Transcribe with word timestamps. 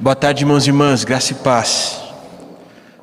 Boa 0.00 0.16
tarde, 0.16 0.42
irmãos 0.42 0.66
e 0.66 0.70
irmãs, 0.70 1.04
graça 1.04 1.32
e 1.32 1.36
paz. 1.36 2.00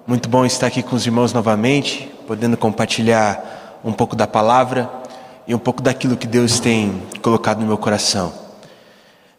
Muito 0.06 0.28
bom 0.28 0.44
estar 0.44 0.66
aqui 0.66 0.82
com 0.82 0.96
os 0.96 1.06
irmãos 1.06 1.32
novamente, 1.32 2.12
podendo 2.26 2.58
compartilhar 2.58 3.80
um 3.86 3.94
pouco 3.94 4.16
da 4.16 4.26
palavra 4.26 4.92
e 5.48 5.54
um 5.54 5.60
pouco 5.60 5.80
daquilo 5.80 6.18
que 6.18 6.26
Deus 6.26 6.60
tem 6.60 7.00
colocado 7.22 7.60
no 7.60 7.68
meu 7.68 7.78
coração. 7.78 8.34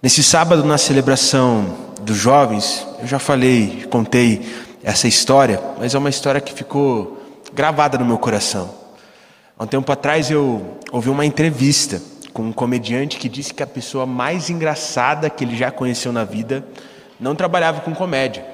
Nesse 0.01 0.23
sábado, 0.23 0.65
na 0.65 0.79
celebração 0.79 1.67
dos 2.01 2.16
jovens, 2.16 2.86
eu 3.00 3.09
já 3.09 3.18
falei, 3.18 3.86
contei 3.90 4.40
essa 4.82 5.09
história, 5.09 5.61
mas 5.79 5.96
é 5.96 5.98
uma 5.98 6.11
história 6.11 6.40
que 6.40 6.54
ficou 6.54 7.20
gravada 7.52 7.98
no 7.98 8.04
meu 8.04 8.18
coração. 8.18 8.70
Há 9.59 9.64
um 9.64 9.66
tempo 9.66 9.90
atrás 9.90 10.30
eu 10.30 10.79
ouvi 10.93 11.11
uma 11.11 11.27
entrevista 11.27 12.00
com 12.32 12.45
um 12.45 12.52
comediante 12.52 13.18
que 13.18 13.29
disse 13.29 13.52
que 13.52 13.64
a 13.64 13.66
pessoa 13.66 14.06
mais 14.06 14.48
engraçada 14.48 15.29
que 15.29 15.43
ele 15.45 15.56
já 15.56 15.72
conheceu 15.72 16.12
na 16.12 16.22
vida 16.22 16.64
não 17.23 17.36
trabalhava 17.36 17.80
com 17.80 17.95
comédia. 17.95 18.45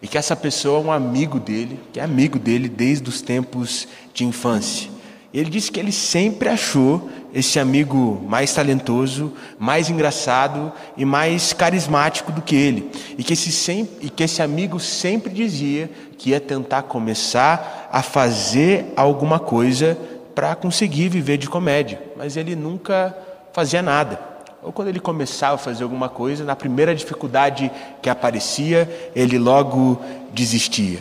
E 0.00 0.06
que 0.06 0.16
essa 0.16 0.36
pessoa 0.36 0.78
é 0.78 0.84
um 0.84 0.92
amigo 0.92 1.38
dele, 1.38 1.78
que 1.92 2.00
é 2.00 2.02
amigo 2.02 2.38
dele 2.38 2.68
desde 2.68 3.08
os 3.08 3.20
tempos 3.20 3.86
de 4.14 4.24
infância. 4.24 4.90
Ele 5.34 5.50
disse 5.50 5.72
que 5.72 5.80
ele 5.80 5.92
sempre 5.92 6.48
achou 6.48 7.10
esse 7.32 7.58
amigo 7.58 8.22
mais 8.28 8.52
talentoso, 8.52 9.32
mais 9.58 9.88
engraçado 9.88 10.72
e 10.96 11.04
mais 11.04 11.52
carismático 11.52 12.30
do 12.30 12.42
que 12.42 12.54
ele. 12.54 12.90
E 13.16 13.24
que 13.24 13.32
esse, 13.32 13.50
sempre, 13.50 14.06
e 14.06 14.10
que 14.10 14.22
esse 14.22 14.42
amigo 14.42 14.78
sempre 14.78 15.32
dizia 15.32 15.90
que 16.18 16.30
ia 16.30 16.40
tentar 16.40 16.82
começar 16.82 17.88
a 17.90 18.02
fazer 18.02 18.92
alguma 18.94 19.38
coisa 19.38 19.96
para 20.34 20.54
conseguir 20.54 21.08
viver 21.08 21.38
de 21.38 21.48
comédia. 21.48 22.00
Mas 22.16 22.36
ele 22.36 22.54
nunca 22.54 23.16
fazia 23.52 23.82
nada 23.82 24.31
ou 24.62 24.72
quando 24.72 24.88
ele 24.88 25.00
começava 25.00 25.56
a 25.56 25.58
fazer 25.58 25.82
alguma 25.82 26.08
coisa, 26.08 26.44
na 26.44 26.54
primeira 26.54 26.94
dificuldade 26.94 27.70
que 28.00 28.08
aparecia, 28.08 29.10
ele 29.14 29.38
logo 29.38 30.00
desistia. 30.32 31.00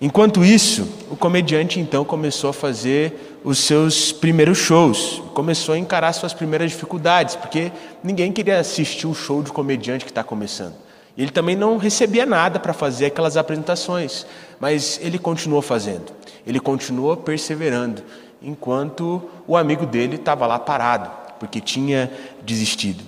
Enquanto 0.00 0.44
isso, 0.44 0.88
o 1.10 1.16
comediante 1.16 1.78
então 1.78 2.04
começou 2.04 2.50
a 2.50 2.52
fazer 2.52 3.40
os 3.44 3.58
seus 3.58 4.12
primeiros 4.12 4.58
shows, 4.58 5.22
começou 5.32 5.74
a 5.74 5.78
encarar 5.78 6.12
suas 6.12 6.34
primeiras 6.34 6.70
dificuldades, 6.70 7.36
porque 7.36 7.70
ninguém 8.02 8.32
queria 8.32 8.58
assistir 8.58 9.06
o 9.06 9.14
show 9.14 9.42
de 9.42 9.52
comediante 9.52 10.04
que 10.04 10.10
está 10.10 10.24
começando. 10.24 10.74
Ele 11.16 11.30
também 11.30 11.56
não 11.56 11.78
recebia 11.78 12.26
nada 12.26 12.58
para 12.58 12.74
fazer 12.74 13.06
aquelas 13.06 13.36
apresentações, 13.36 14.26
mas 14.60 15.00
ele 15.02 15.18
continuou 15.18 15.62
fazendo, 15.62 16.12
ele 16.46 16.60
continuou 16.60 17.16
perseverando, 17.16 18.02
enquanto 18.42 19.22
o 19.46 19.56
amigo 19.56 19.86
dele 19.86 20.16
estava 20.16 20.46
lá 20.46 20.58
parado, 20.58 21.25
porque 21.38 21.60
tinha 21.60 22.10
desistido. 22.42 23.02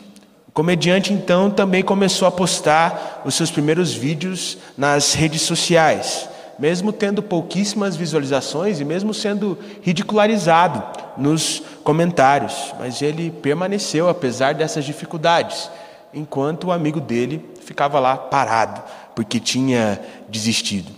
O 0.48 0.52
comediante 0.52 1.12
então 1.12 1.50
também 1.50 1.82
começou 1.82 2.26
a 2.26 2.30
postar 2.30 3.22
os 3.24 3.34
seus 3.34 3.50
primeiros 3.50 3.92
vídeos 3.92 4.58
nas 4.76 5.14
redes 5.14 5.42
sociais, 5.42 6.28
mesmo 6.58 6.92
tendo 6.92 7.22
pouquíssimas 7.22 7.94
visualizações 7.94 8.80
e 8.80 8.84
mesmo 8.84 9.14
sendo 9.14 9.56
ridicularizado 9.82 10.82
nos 11.16 11.62
comentários, 11.84 12.74
mas 12.78 13.00
ele 13.02 13.30
permaneceu 13.30 14.08
apesar 14.08 14.54
dessas 14.54 14.84
dificuldades, 14.84 15.70
enquanto 16.12 16.64
o 16.64 16.72
amigo 16.72 17.00
dele 17.00 17.44
ficava 17.60 18.00
lá 18.00 18.16
parado, 18.16 18.82
porque 19.14 19.38
tinha 19.38 20.00
desistido. 20.28 20.90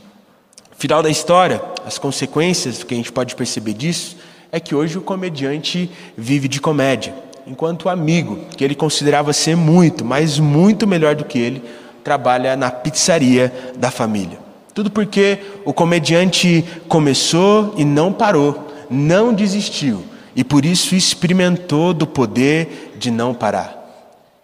Final 0.79 1.03
da 1.03 1.11
história, 1.11 1.61
as 1.85 1.99
consequências 1.99 2.83
que 2.83 2.95
a 2.95 2.97
gente 2.97 3.13
pode 3.13 3.35
perceber 3.35 3.75
disso 3.75 4.17
é 4.53 4.59
que 4.59 4.75
hoje 4.75 4.99
o 4.99 5.03
comediante 5.03 5.91
vive 6.17 6.49
de 6.49 6.61
comédia, 6.61 7.15
enquanto 7.47 7.85
o 7.85 7.89
amigo, 7.89 8.39
que 8.57 8.65
ele 8.65 8.75
considerava 8.75 9.33
ser 9.33 9.57
muito, 9.57 10.05
mas 10.05 10.39
muito 10.39 10.87
melhor 10.87 11.15
do 11.15 11.25
que 11.25 11.39
ele, 11.39 11.63
trabalha 12.03 12.57
na 12.57 12.71
pizzaria 12.71 13.53
da 13.77 13.91
família. 13.91 14.39
Tudo 14.75 14.91
porque 14.91 15.39
o 15.65 15.73
comediante 15.73 16.65
começou 16.89 17.75
e 17.77 17.85
não 17.85 18.13
parou, 18.13 18.69
não 18.89 19.33
desistiu, 19.33 20.05
e 20.35 20.43
por 20.43 20.65
isso 20.65 20.95
experimentou 20.95 21.93
do 21.93 22.07
poder 22.07 22.95
de 22.99 23.11
não 23.11 23.35
parar. 23.35 23.77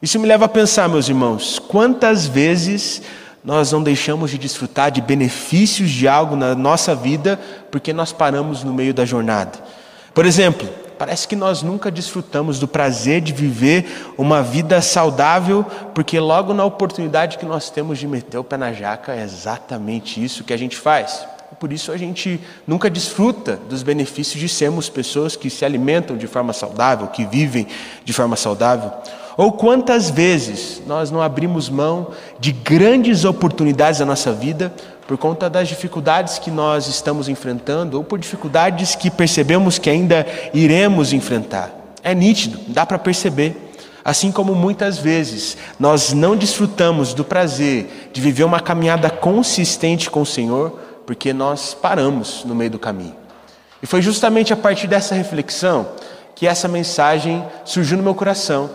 Isso 0.00 0.20
me 0.20 0.26
leva 0.26 0.44
a 0.44 0.48
pensar, 0.48 0.88
meus 0.88 1.08
irmãos, 1.08 1.58
quantas 1.58 2.26
vezes 2.26 3.02
nós 3.42 3.70
não 3.70 3.82
deixamos 3.82 4.30
de 4.30 4.38
desfrutar 4.38 4.90
de 4.90 5.00
benefícios 5.00 5.90
de 5.90 6.08
algo 6.08 6.34
na 6.34 6.54
nossa 6.54 6.94
vida 6.94 7.40
porque 7.70 7.92
nós 7.92 8.12
paramos 8.12 8.64
no 8.64 8.74
meio 8.74 8.92
da 8.92 9.04
jornada. 9.04 9.52
Por 10.16 10.24
exemplo, 10.24 10.66
parece 10.98 11.28
que 11.28 11.36
nós 11.36 11.62
nunca 11.62 11.90
desfrutamos 11.90 12.58
do 12.58 12.66
prazer 12.66 13.20
de 13.20 13.34
viver 13.34 14.14
uma 14.16 14.42
vida 14.42 14.80
saudável, 14.80 15.62
porque 15.94 16.18
logo 16.18 16.54
na 16.54 16.64
oportunidade 16.64 17.36
que 17.36 17.44
nós 17.44 17.68
temos 17.68 17.98
de 17.98 18.08
meter 18.08 18.38
o 18.38 18.42
pé 18.42 18.56
na 18.56 18.72
jaca, 18.72 19.12
é 19.14 19.22
exatamente 19.22 20.24
isso 20.24 20.42
que 20.42 20.54
a 20.54 20.56
gente 20.56 20.74
faz. 20.74 21.26
Por 21.60 21.70
isso 21.70 21.92
a 21.92 21.98
gente 21.98 22.40
nunca 22.66 22.88
desfruta 22.88 23.60
dos 23.68 23.82
benefícios 23.82 24.40
de 24.40 24.48
sermos 24.48 24.88
pessoas 24.88 25.36
que 25.36 25.50
se 25.50 25.66
alimentam 25.66 26.16
de 26.16 26.26
forma 26.26 26.54
saudável, 26.54 27.08
que 27.08 27.26
vivem 27.26 27.66
de 28.02 28.14
forma 28.14 28.36
saudável. 28.36 28.90
Ou 29.36 29.52
quantas 29.52 30.08
vezes 30.08 30.82
nós 30.86 31.10
não 31.10 31.20
abrimos 31.20 31.68
mão 31.68 32.08
de 32.40 32.52
grandes 32.52 33.24
oportunidades 33.24 34.00
na 34.00 34.06
nossa 34.06 34.32
vida 34.32 34.72
por 35.06 35.18
conta 35.18 35.48
das 35.48 35.68
dificuldades 35.68 36.38
que 36.38 36.50
nós 36.50 36.86
estamos 36.88 37.28
enfrentando 37.28 37.98
ou 37.98 38.04
por 38.04 38.18
dificuldades 38.18 38.94
que 38.94 39.10
percebemos 39.10 39.78
que 39.78 39.90
ainda 39.90 40.26
iremos 40.54 41.12
enfrentar. 41.12 41.70
É 42.02 42.14
nítido, 42.14 42.58
dá 42.68 42.86
para 42.86 42.98
perceber. 42.98 43.62
Assim 44.04 44.30
como 44.30 44.54
muitas 44.54 44.98
vezes 44.98 45.56
nós 45.78 46.12
não 46.12 46.36
desfrutamos 46.36 47.12
do 47.12 47.24
prazer 47.24 48.10
de 48.12 48.20
viver 48.20 48.44
uma 48.44 48.60
caminhada 48.60 49.10
consistente 49.10 50.08
com 50.08 50.22
o 50.22 50.26
Senhor, 50.26 50.78
porque 51.04 51.32
nós 51.32 51.74
paramos 51.74 52.44
no 52.44 52.54
meio 52.54 52.70
do 52.70 52.78
caminho. 52.78 53.16
E 53.82 53.86
foi 53.86 54.00
justamente 54.00 54.52
a 54.52 54.56
partir 54.56 54.86
dessa 54.86 55.14
reflexão 55.14 55.88
que 56.34 56.46
essa 56.46 56.68
mensagem 56.68 57.44
surgiu 57.64 57.96
no 57.96 58.02
meu 58.02 58.14
coração. 58.14 58.70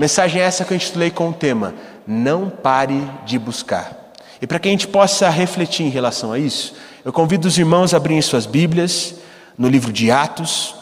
Mensagem 0.00 0.40
essa 0.40 0.64
que 0.64 0.72
eu 0.72 0.76
intitulei 0.76 1.10
com 1.10 1.28
o 1.28 1.32
tema: 1.34 1.74
Não 2.06 2.48
pare 2.48 3.06
de 3.26 3.38
buscar. 3.38 4.14
E 4.40 4.46
para 4.46 4.58
que 4.58 4.66
a 4.66 4.70
gente 4.70 4.88
possa 4.88 5.28
refletir 5.28 5.84
em 5.84 5.90
relação 5.90 6.32
a 6.32 6.38
isso, 6.38 6.74
eu 7.04 7.12
convido 7.12 7.46
os 7.46 7.58
irmãos 7.58 7.92
a 7.92 7.98
abrirem 7.98 8.22
suas 8.22 8.46
Bíblias 8.46 9.16
no 9.58 9.68
livro 9.68 9.92
de 9.92 10.10
Atos, 10.10 10.74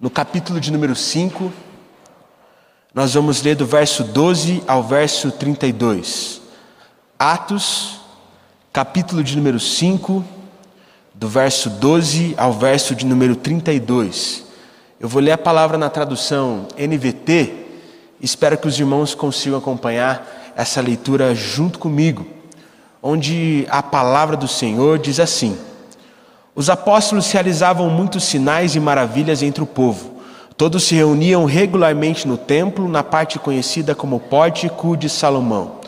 no 0.00 0.08
capítulo 0.08 0.58
de 0.58 0.72
número 0.72 0.96
5. 0.96 1.52
Nós 2.94 3.12
vamos 3.12 3.42
ler 3.42 3.54
do 3.54 3.66
verso 3.66 4.02
12 4.02 4.64
ao 4.66 4.82
verso 4.82 5.30
32. 5.30 6.40
Atos, 7.18 8.00
capítulo 8.72 9.22
de 9.22 9.36
número 9.36 9.60
5, 9.60 10.24
do 11.12 11.28
verso 11.28 11.68
12 11.68 12.32
ao 12.38 12.54
verso 12.54 12.94
de 12.94 13.04
número 13.04 13.36
32. 13.36 14.46
Eu 14.98 15.06
vou 15.06 15.20
ler 15.20 15.32
a 15.32 15.38
palavra 15.38 15.76
na 15.76 15.90
tradução 15.90 16.66
NVT, 16.78 17.59
espero 18.20 18.58
que 18.58 18.68
os 18.68 18.78
irmãos 18.78 19.14
consigam 19.14 19.58
acompanhar 19.58 20.52
essa 20.56 20.80
leitura 20.80 21.34
junto 21.34 21.78
comigo, 21.78 22.26
onde 23.02 23.66
a 23.70 23.82
palavra 23.82 24.36
do 24.36 24.48
Senhor 24.48 24.98
diz 24.98 25.18
assim: 25.18 25.56
Os 26.54 26.68
apóstolos 26.68 27.30
realizavam 27.32 27.88
muitos 27.88 28.24
sinais 28.24 28.74
e 28.74 28.80
maravilhas 28.80 29.42
entre 29.42 29.62
o 29.62 29.66
povo. 29.66 30.20
Todos 30.56 30.84
se 30.84 30.94
reuniam 30.94 31.46
regularmente 31.46 32.28
no 32.28 32.36
templo, 32.36 32.86
na 32.86 33.02
parte 33.02 33.38
conhecida 33.38 33.94
como 33.94 34.20
Pórtico 34.20 34.94
de 34.94 35.08
Salomão. 35.08 35.80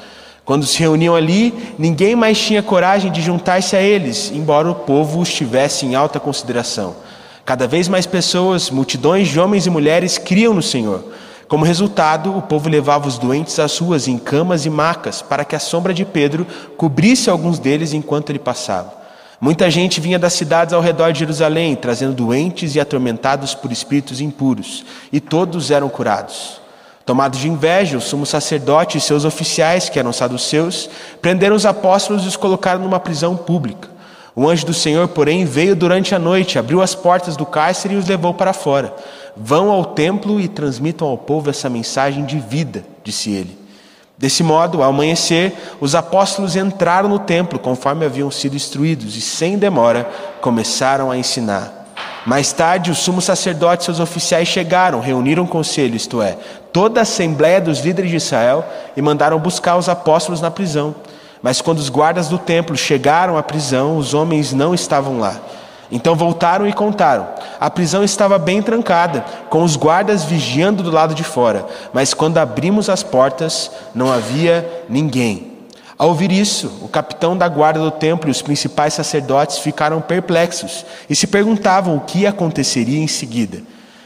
Quando 0.45 0.67
se 0.67 0.81
reuniam 0.81 1.15
ali, 1.15 1.55
ninguém 1.79 2.17
mais 2.17 2.41
tinha 2.41 2.63
coragem 2.63 3.13
de 3.13 3.21
juntar-se 3.21 3.77
a 3.77 3.83
eles, 3.83 4.33
embora 4.35 4.71
o 4.71 4.75
povo 4.75 5.21
os 5.21 5.33
tivesse 5.33 5.85
em 5.85 5.95
alta 5.95 6.19
consideração. 6.19 6.97
Cada 7.45 7.69
vez 7.69 7.87
mais 7.87 8.07
pessoas, 8.07 8.71
multidões 8.71 9.29
de 9.29 9.39
homens 9.39 9.67
e 9.67 9.71
mulheres, 9.71 10.17
criam 10.17 10.55
no 10.55 10.63
Senhor. 10.63 11.12
Como 11.53 11.67
resultado, 11.67 12.35
o 12.35 12.41
povo 12.41 12.67
levava 12.67 13.07
os 13.07 13.19
doentes 13.19 13.59
às 13.59 13.77
ruas 13.77 14.09
em 14.09 14.17
camas 14.17 14.65
e 14.65 14.71
macas, 14.71 15.21
para 15.21 15.45
que 15.45 15.55
a 15.55 15.59
sombra 15.59 15.93
de 15.93 16.03
Pedro 16.03 16.47
cobrisse 16.79 17.29
alguns 17.29 17.59
deles 17.59 17.93
enquanto 17.93 18.31
ele 18.31 18.39
passava. 18.39 18.91
Muita 19.39 19.71
gente 19.71 20.01
vinha 20.01 20.19
das 20.19 20.33
cidades 20.33 20.73
ao 20.73 20.81
redor 20.81 21.13
de 21.13 21.19
Jerusalém, 21.19 21.77
trazendo 21.77 22.15
doentes 22.15 22.75
e 22.75 22.81
atormentados 22.81 23.55
por 23.55 23.71
espíritos 23.71 24.19
impuros, 24.19 24.83
e 25.13 25.21
todos 25.21 25.71
eram 25.71 25.91
curados. 25.91 26.59
Tomados 27.05 27.39
de 27.39 27.51
inveja, 27.51 27.99
o 27.99 28.01
sumo 28.01 28.25
sacerdote 28.25 28.97
e 28.97 29.01
seus 29.03 29.27
oficiais, 29.27 29.91
que 29.91 29.99
eram 29.99 30.11
saduceus, 30.11 30.89
prenderam 31.21 31.55
os 31.55 31.67
apóstolos 31.67 32.25
e 32.25 32.29
os 32.29 32.37
colocaram 32.37 32.81
numa 32.81 32.99
prisão 32.99 33.37
pública. 33.37 33.92
O 34.35 34.49
anjo 34.49 34.65
do 34.65 34.73
Senhor, 34.73 35.09
porém, 35.09 35.45
veio 35.45 35.77
durante 35.77 36.15
a 36.15 36.19
noite, 36.19 36.59
abriu 36.59 36.81
as 36.81 36.95
portas 36.95 37.37
do 37.37 37.45
cárcere 37.45 37.95
e 37.95 37.97
os 37.99 38.09
levou 38.09 38.33
para 38.33 38.53
fora. 38.53 38.95
Vão 39.37 39.71
ao 39.71 39.85
templo 39.85 40.41
e 40.41 40.49
transmitam 40.49 41.07
ao 41.07 41.19
povo 41.19 41.51
essa 41.51 41.69
mensagem 41.69 42.25
de 42.25 42.39
vida, 42.39 42.85
disse 43.05 43.31
ele. 43.31 43.59
Desse 44.17 44.43
modo, 44.43 44.83
ao 44.83 44.89
amanhecer, 44.89 45.53
os 45.81 45.95
apóstolos 45.95 46.55
entraram 46.55 47.09
no 47.09 47.19
templo 47.19 47.59
conforme 47.59 48.07
haviam 48.07 48.31
sido 48.31 48.57
instruídos 48.57 49.17
e, 49.17 49.21
sem 49.21 49.59
demora, 49.59 50.09
começaram 50.41 51.11
a 51.11 51.19
ensinar. 51.19 51.83
Mais 52.25 52.53
tarde, 52.53 52.91
os 52.91 52.99
sumos 52.99 53.25
sacerdotes 53.25 53.85
e 53.85 53.87
seus 53.87 54.01
oficiais 54.01 54.47
chegaram, 54.47 55.01
reuniram 55.01 55.43
o 55.43 55.49
conselho, 55.49 55.97
isto 55.97 56.23
é, 56.23 56.39
toda 56.73 57.01
a 57.01 57.03
assembleia 57.03 57.61
dos 57.61 57.81
líderes 57.81 58.11
de 58.11 58.17
Israel, 58.17 58.65
e 58.97 59.03
mandaram 59.03 59.39
buscar 59.41 59.77
os 59.77 59.89
apóstolos 59.89 60.41
na 60.41 60.51
prisão. 60.51 60.95
Mas 61.43 61.61
quando 61.61 61.79
os 61.79 61.89
guardas 61.89 62.29
do 62.29 62.39
templo 62.39 62.77
chegaram 62.77 63.37
à 63.37 63.43
prisão, 63.43 63.97
os 63.97 64.15
homens 64.15 64.53
não 64.53 64.73
estavam 64.75 65.19
lá. 65.19 65.41
Então 65.91 66.15
voltaram 66.15 66.67
e 66.67 66.73
contaram. 66.73 67.29
A 67.61 67.69
prisão 67.69 68.03
estava 68.03 68.39
bem 68.39 68.63
trancada, 68.63 69.25
com 69.51 69.63
os 69.63 69.77
guardas 69.77 70.25
vigiando 70.25 70.83
do 70.83 70.91
lado 70.91 71.15
de 71.15 71.23
fora, 71.23 71.67
mas 71.93 72.15
quando 72.15 72.39
abrimos 72.39 72.89
as 72.89 73.03
portas, 73.03 73.71
não 73.95 74.11
havia 74.11 74.85
ninguém. 74.89 75.53
Ao 75.99 76.09
ouvir 76.09 76.33
isso, 76.33 76.73
o 76.81 76.89
capitão 76.89 77.37
da 77.37 77.47
guarda 77.47 77.79
do 77.79 77.91
templo 77.91 78.29
e 78.29 78.33
os 78.33 78.41
principais 78.41 78.95
sacerdotes 78.95 79.59
ficaram 79.59 80.01
perplexos 80.01 80.85
e 81.09 81.15
se 81.15 81.27
perguntavam 81.27 81.97
o 81.97 82.01
que 82.01 82.27
aconteceria 82.27 82.99
em 82.99 83.07
seguida. 83.07 83.63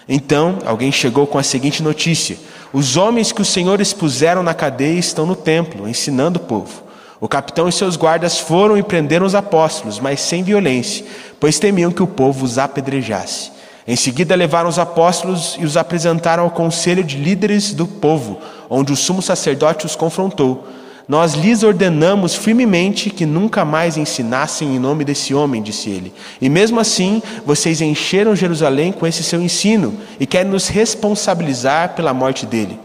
Então, 0.08 0.58
alguém 0.66 0.90
chegou 0.90 1.26
com 1.26 1.38
a 1.38 1.42
seguinte 1.42 1.82
notícia: 1.82 2.36
Os 2.72 2.96
homens 2.96 3.32
que 3.32 3.40
o 3.40 3.46
Senhor 3.46 3.80
expuseram 3.80 4.42
na 4.42 4.52
cadeia 4.52 4.98
estão 4.98 5.24
no 5.24 5.36
templo, 5.36 5.88
ensinando 5.88 6.38
o 6.38 6.42
povo. 6.42 6.85
O 7.20 7.28
capitão 7.28 7.68
e 7.68 7.72
seus 7.72 7.96
guardas 7.96 8.38
foram 8.38 8.76
e 8.76 8.82
prenderam 8.82 9.24
os 9.24 9.34
apóstolos, 9.34 9.98
mas 9.98 10.20
sem 10.20 10.42
violência, 10.42 11.04
pois 11.40 11.58
temiam 11.58 11.90
que 11.90 12.02
o 12.02 12.06
povo 12.06 12.44
os 12.44 12.58
apedrejasse. 12.58 13.52
Em 13.88 13.96
seguida, 13.96 14.34
levaram 14.34 14.68
os 14.68 14.78
apóstolos 14.78 15.56
e 15.58 15.64
os 15.64 15.76
apresentaram 15.76 16.42
ao 16.42 16.50
conselho 16.50 17.04
de 17.04 17.16
líderes 17.16 17.72
do 17.72 17.86
povo, 17.86 18.38
onde 18.68 18.92
o 18.92 18.96
sumo 18.96 19.22
sacerdote 19.22 19.86
os 19.86 19.96
confrontou. 19.96 20.66
Nós 21.08 21.34
lhes 21.34 21.62
ordenamos 21.62 22.34
firmemente 22.34 23.10
que 23.10 23.24
nunca 23.24 23.64
mais 23.64 23.96
ensinassem 23.96 24.74
em 24.74 24.78
nome 24.78 25.04
desse 25.04 25.32
homem, 25.32 25.62
disse 25.62 25.88
ele. 25.88 26.12
E 26.40 26.48
mesmo 26.48 26.80
assim, 26.80 27.22
vocês 27.46 27.80
encheram 27.80 28.34
Jerusalém 28.34 28.90
com 28.90 29.06
esse 29.06 29.22
seu 29.22 29.40
ensino 29.40 29.94
e 30.18 30.26
querem 30.26 30.50
nos 30.50 30.66
responsabilizar 30.66 31.94
pela 31.94 32.12
morte 32.12 32.44
dele. 32.44 32.80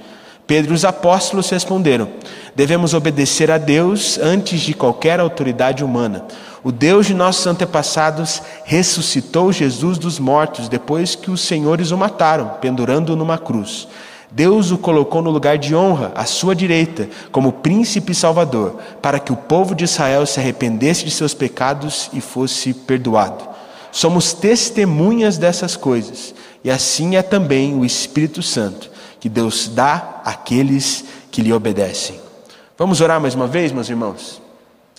Pedro 0.51 0.74
e 0.74 0.75
os 0.75 0.83
apóstolos 0.83 1.50
responderam: 1.50 2.09
Devemos 2.53 2.94
obedecer 2.94 3.50
a 3.50 3.57
Deus 3.57 4.19
antes 4.21 4.59
de 4.59 4.74
qualquer 4.74 5.18
autoridade 5.18 5.81
humana. 5.81 6.25
O 6.62 6.74
Deus 6.74 7.06
de 7.06 7.13
nossos 7.13 7.48
antepassados 7.48 8.42
ressuscitou 8.65 9.53
Jesus 9.53 9.98
dos 9.98 10.19
mortos 10.19 10.68
depois 10.68 11.15
que 11.15 11.31
os 11.31 11.39
senhores 11.39 11.92
o 11.92 11.98
mataram, 11.98 12.57
pendurando-o 12.59 13.15
numa 13.15 13.38
cruz. 13.38 13.88
Deus 14.30 14.71
o 14.71 14.77
colocou 14.77 15.21
no 15.21 15.30
lugar 15.30 15.57
de 15.57 15.74
honra, 15.74 16.12
à 16.15 16.25
sua 16.25 16.54
direita, 16.54 17.07
como 17.31 17.54
príncipe 17.54 18.13
salvador, 18.13 18.77
para 19.01 19.19
que 19.19 19.31
o 19.31 19.38
povo 19.38 19.74
de 19.74 19.86
Israel 19.86 20.25
se 20.25 20.42
arrependesse 20.42 21.06
de 21.06 21.12
seus 21.12 21.33
pecados 21.33 22.09
e 22.12 22.19
fosse 22.19 22.74
perdoado. 22.74 23.47
Somos 23.89 24.33
testemunhas 24.33 25.38
dessas 25.38 25.77
coisas, 25.77 26.36
e 26.62 26.69
assim 26.69 27.15
é 27.15 27.21
também 27.21 27.74
o 27.74 27.86
Espírito 27.86 28.44
Santo 28.44 28.91
que 29.21 29.29
Deus 29.29 29.68
dá 29.68 30.19
àqueles 30.25 31.06
que 31.29 31.44
lhe 31.44 31.53
obedecem. 31.53 32.19
Vamos 32.75 33.00
orar 33.01 33.21
mais 33.21 33.35
uma 33.35 33.45
vez, 33.45 33.71
meus 33.71 33.88
irmãos? 33.88 34.41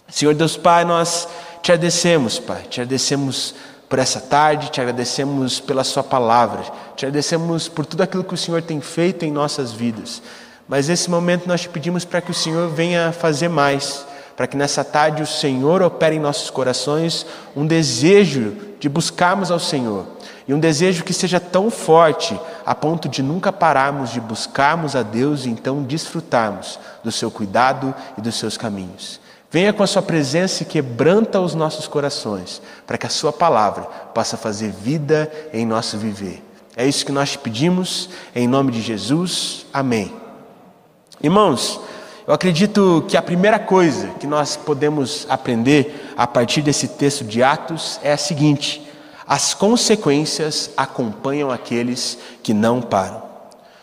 Senhor 0.09 0.33
Deus 0.33 0.57
Pai, 0.57 0.85
nós 0.85 1.29
te 1.61 1.73
agradecemos, 1.73 2.39
Pai, 2.39 2.63
te 2.71 2.81
agradecemos 2.81 3.53
por 3.89 3.99
essa 3.99 4.21
tarde, 4.21 4.71
te 4.71 4.81
agradecemos 4.81 5.59
pela 5.59 5.83
Sua 5.83 6.05
palavra, 6.05 6.63
te 6.95 7.05
agradecemos 7.05 7.69
por 7.69 7.85
tudo 7.85 8.05
aquilo 8.05 8.23
que 8.23 8.33
o 8.33 8.37
Senhor 8.37 8.63
tem 8.63 8.81
feito 8.81 9.25
em 9.25 9.33
nossas 9.33 9.73
vidas. 9.73 10.23
Mas 10.69 10.87
nesse 10.87 11.11
momento 11.11 11.49
nós 11.49 11.63
te 11.63 11.69
pedimos 11.69 12.05
para 12.05 12.21
que 12.21 12.31
o 12.31 12.35
Senhor 12.35 12.69
venha 12.69 13.11
fazer 13.11 13.49
mais, 13.49 14.07
para 14.37 14.47
que 14.47 14.57
nessa 14.57 14.85
tarde 14.85 15.21
o 15.21 15.27
Senhor 15.27 15.83
opere 15.83 16.15
em 16.15 16.21
nossos 16.21 16.49
corações 16.49 17.27
um 17.57 17.67
desejo 17.67 18.57
de 18.79 18.89
buscarmos 18.89 19.51
ao 19.51 19.59
Senhor 19.59 20.07
e 20.47 20.55
um 20.55 20.59
desejo 20.59 21.05
que 21.05 21.13
seja 21.13 21.39
tão 21.39 21.71
forte 21.71 22.39
a 22.65 22.75
ponto 22.75 23.09
de 23.09 23.23
nunca 23.23 23.53
pararmos 23.53 24.11
de 24.11 24.21
buscarmos 24.21 24.97
a 24.97 25.03
Deus 25.03 25.45
e 25.45 25.51
então 25.51 25.83
desfrutarmos 25.83 26.79
do 27.03 27.13
seu 27.13 27.31
cuidado 27.31 27.95
e 28.17 28.21
dos 28.21 28.37
seus 28.37 28.57
caminhos. 28.57 29.21
Venha 29.51 29.73
com 29.73 29.83
a 29.83 29.87
sua 29.87 30.01
presença 30.01 30.63
e 30.63 30.67
quebranta 30.67 31.39
os 31.39 31.55
nossos 31.55 31.87
corações, 31.87 32.63
para 32.87 32.97
que 32.97 33.07
a 33.07 33.11
sua 33.11 33.33
palavra 33.33 33.83
possa 34.15 34.37
fazer 34.37 34.71
vida 34.73 35.31
em 35.53 35.67
nosso 35.67 35.99
viver. 35.99 36.43
É 36.75 36.87
isso 36.87 37.05
que 37.05 37.13
nós 37.13 37.33
te 37.33 37.39
pedimos, 37.39 38.09
em 38.35 38.49
nome 38.49 38.73
de 38.73 38.81
Jesus. 38.81 39.67
Amém. 39.71 40.11
Irmãos, 41.23 41.79
eu 42.27 42.33
acredito 42.33 43.05
que 43.07 43.17
a 43.17 43.23
primeira 43.23 43.59
coisa 43.59 44.09
que 44.19 44.27
nós 44.27 44.57
podemos 44.57 45.27
aprender 45.29 46.13
a 46.17 46.27
partir 46.27 46.63
desse 46.63 46.89
texto 46.89 47.23
de 47.23 47.43
Atos 47.43 48.01
é 48.03 48.13
a 48.13 48.17
seguinte: 48.17 48.83
as 49.27 49.55
consequências 49.55 50.71
acompanham 50.77 51.51
aqueles 51.51 52.19
que 52.43 52.53
não 52.53 52.81
param. 52.81 53.19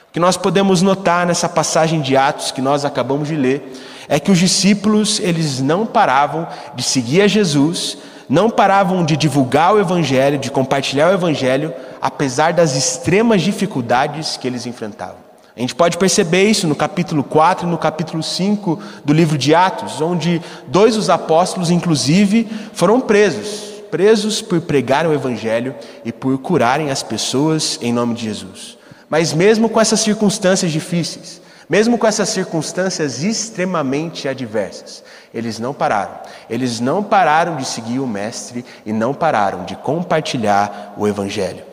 O 0.10 0.12
que 0.12 0.20
nós 0.20 0.38
podemos 0.38 0.82
notar 0.82 1.26
nessa 1.26 1.48
passagem 1.48 2.02
de 2.02 2.18
Atos 2.18 2.52
que 2.52 2.62
nós 2.62 2.84
acabamos 2.84 3.28
de 3.28 3.36
ler 3.36 3.74
é 4.08 4.20
que 4.20 4.32
os 4.32 4.40
discípulos, 4.40 5.20
eles 5.20 5.62
não 5.62 5.86
paravam 5.86 6.48
de 6.74 6.82
seguir 6.82 7.22
a 7.22 7.28
Jesus, 7.28 7.98
não 8.28 8.50
paravam 8.50 9.06
de 9.06 9.16
divulgar 9.16 9.74
o 9.74 9.80
evangelho, 9.80 10.40
de 10.40 10.50
compartilhar 10.50 11.10
o 11.10 11.14
evangelho, 11.14 11.74
apesar 12.02 12.54
das 12.54 12.76
extremas 12.76 13.42
dificuldades 13.42 14.36
que 14.36 14.48
eles 14.48 14.66
enfrentavam. 14.66 15.30
A 15.56 15.60
gente 15.60 15.76
pode 15.76 15.98
perceber 15.98 16.44
isso 16.44 16.68
no 16.68 16.76
capítulo 16.76 17.24
4 17.24 17.68
e 17.68 17.70
no 17.70 17.78
capítulo 17.78 18.24
5 18.24 18.80
do 19.06 19.14
livro 19.14 19.38
de 19.38 19.54
Atos, 19.54 20.02
onde 20.02 20.42
dois 20.68 20.96
dos 20.96 21.10
apóstolos, 21.10 21.70
inclusive, 21.70 22.48
foram 22.74 23.00
presos 23.00 23.69
presos 23.90 24.42
por 24.42 24.62
pregarem 24.62 25.12
o 25.12 25.14
Evangelho 25.14 25.76
e 26.06 26.12
por 26.12 26.38
curarem 26.40 26.92
as 26.92 27.04
pessoas 27.04 27.78
em 27.82 27.94
nome 27.94 28.16
de 28.16 28.24
Jesus. 28.24 28.78
Mas 29.10 29.34
mesmo 29.34 29.70
com 29.70 29.80
essas 29.80 30.00
circunstâncias 30.00 30.72
difíceis, 30.72 31.42
mesmo 31.70 31.98
com 31.98 32.08
essas 32.08 32.30
circunstâncias 32.30 33.24
extremamente 33.24 34.28
adversas, 34.28 35.04
eles 35.34 35.60
não 35.60 35.74
pararam. 35.74 36.20
Eles 36.50 36.80
não 36.80 37.04
pararam 37.04 37.56
de 37.58 37.66
seguir 37.66 38.00
o 38.00 38.08
Mestre 38.08 38.66
e 38.86 38.92
não 38.92 39.14
pararam 39.14 39.66
de 39.66 39.76
compartilhar 39.76 40.94
o 40.98 41.08
Evangelho. 41.08 41.64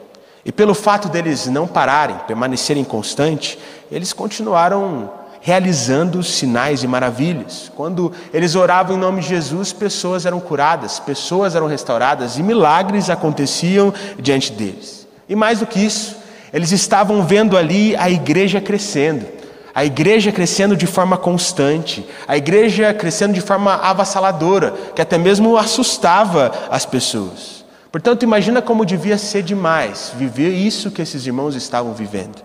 E 0.44 0.52
pelo 0.52 0.74
fato 0.74 1.08
deles 1.08 1.46
não 1.46 1.66
pararem, 1.66 2.18
permanecerem 2.26 2.84
constantes, 2.84 3.58
eles 3.90 4.12
continuaram 4.12 5.10
realizando 5.46 6.25
sinais 6.25 6.82
e 6.82 6.88
maravilhas. 6.88 7.70
Quando 7.76 8.10
eles 8.34 8.56
oravam 8.56 8.96
em 8.96 8.98
nome 8.98 9.22
de 9.22 9.28
Jesus, 9.28 9.72
pessoas 9.72 10.26
eram 10.26 10.40
curadas, 10.40 10.98
pessoas 10.98 11.54
eram 11.54 11.69
restauradas 11.69 12.37
e 12.37 12.43
milagres 12.43 13.08
aconteciam 13.08 13.94
diante 14.19 14.50
deles. 14.50 15.06
E 15.28 15.37
mais 15.37 15.60
do 15.60 15.66
que 15.66 15.78
isso, 15.78 16.16
eles 16.52 16.72
estavam 16.72 17.25
vendo 17.25 17.56
ali 17.56 17.94
a 17.94 18.10
igreja 18.10 18.60
crescendo, 18.60 19.25
a 19.72 19.84
igreja 19.84 20.32
crescendo 20.32 20.76
de 20.76 20.84
forma 20.84 21.16
constante, 21.16 22.04
a 22.26 22.37
igreja 22.37 22.92
crescendo 22.92 23.32
de 23.32 23.40
forma 23.40 23.72
avassaladora, 23.75 24.75
que 24.97 25.00
até 25.00 25.16
mesmo 25.16 25.56
assustava 25.56 26.50
as 26.68 26.85
pessoas. 26.85 27.64
Portanto, 27.92 28.25
imagina 28.25 28.61
como 28.61 28.85
devia 28.85 29.16
ser 29.16 29.44
demais 29.44 30.11
viver 30.18 30.50
isso 30.50 30.90
que 30.90 31.00
esses 31.00 31.25
irmãos 31.25 31.54
estavam 31.54 31.94
vivendo. 31.94 32.42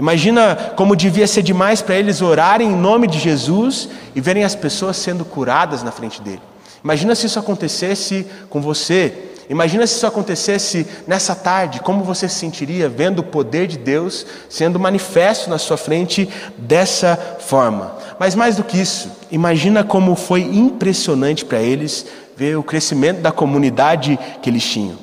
Imagina 0.00 0.56
como 0.76 0.96
devia 0.96 1.26
ser 1.26 1.42
demais 1.42 1.82
para 1.82 1.94
eles 1.94 2.22
orarem 2.22 2.70
em 2.70 2.74
nome 2.74 3.06
de 3.06 3.18
Jesus 3.18 3.86
e 4.14 4.20
verem 4.20 4.44
as 4.44 4.54
pessoas 4.54 4.96
sendo 4.96 5.26
curadas 5.26 5.82
na 5.82 5.92
frente 5.92 6.22
dele. 6.22 6.40
Imagina 6.82 7.14
se 7.14 7.26
isso 7.26 7.38
acontecesse 7.38 8.26
com 8.48 8.62
você. 8.62 9.12
Imagina 9.50 9.86
se 9.86 9.96
isso 9.96 10.06
acontecesse 10.06 10.86
nessa 11.06 11.34
tarde, 11.34 11.80
como 11.80 12.02
você 12.02 12.26
se 12.30 12.36
sentiria 12.36 12.88
vendo 12.88 13.18
o 13.18 13.24
poder 13.24 13.66
de 13.66 13.76
Deus 13.76 14.24
sendo 14.48 14.80
manifesto 14.80 15.50
na 15.50 15.58
sua 15.58 15.76
frente 15.76 16.26
dessa 16.56 17.36
forma. 17.38 17.94
Mas 18.18 18.34
mais 18.34 18.56
do 18.56 18.64
que 18.64 18.80
isso, 18.80 19.10
imagina 19.30 19.84
como 19.84 20.16
foi 20.16 20.40
impressionante 20.40 21.44
para 21.44 21.60
eles 21.60 22.06
ver 22.34 22.56
o 22.56 22.62
crescimento 22.62 23.20
da 23.20 23.30
comunidade 23.30 24.18
que 24.40 24.48
eles 24.48 24.64
tinham. 24.64 24.96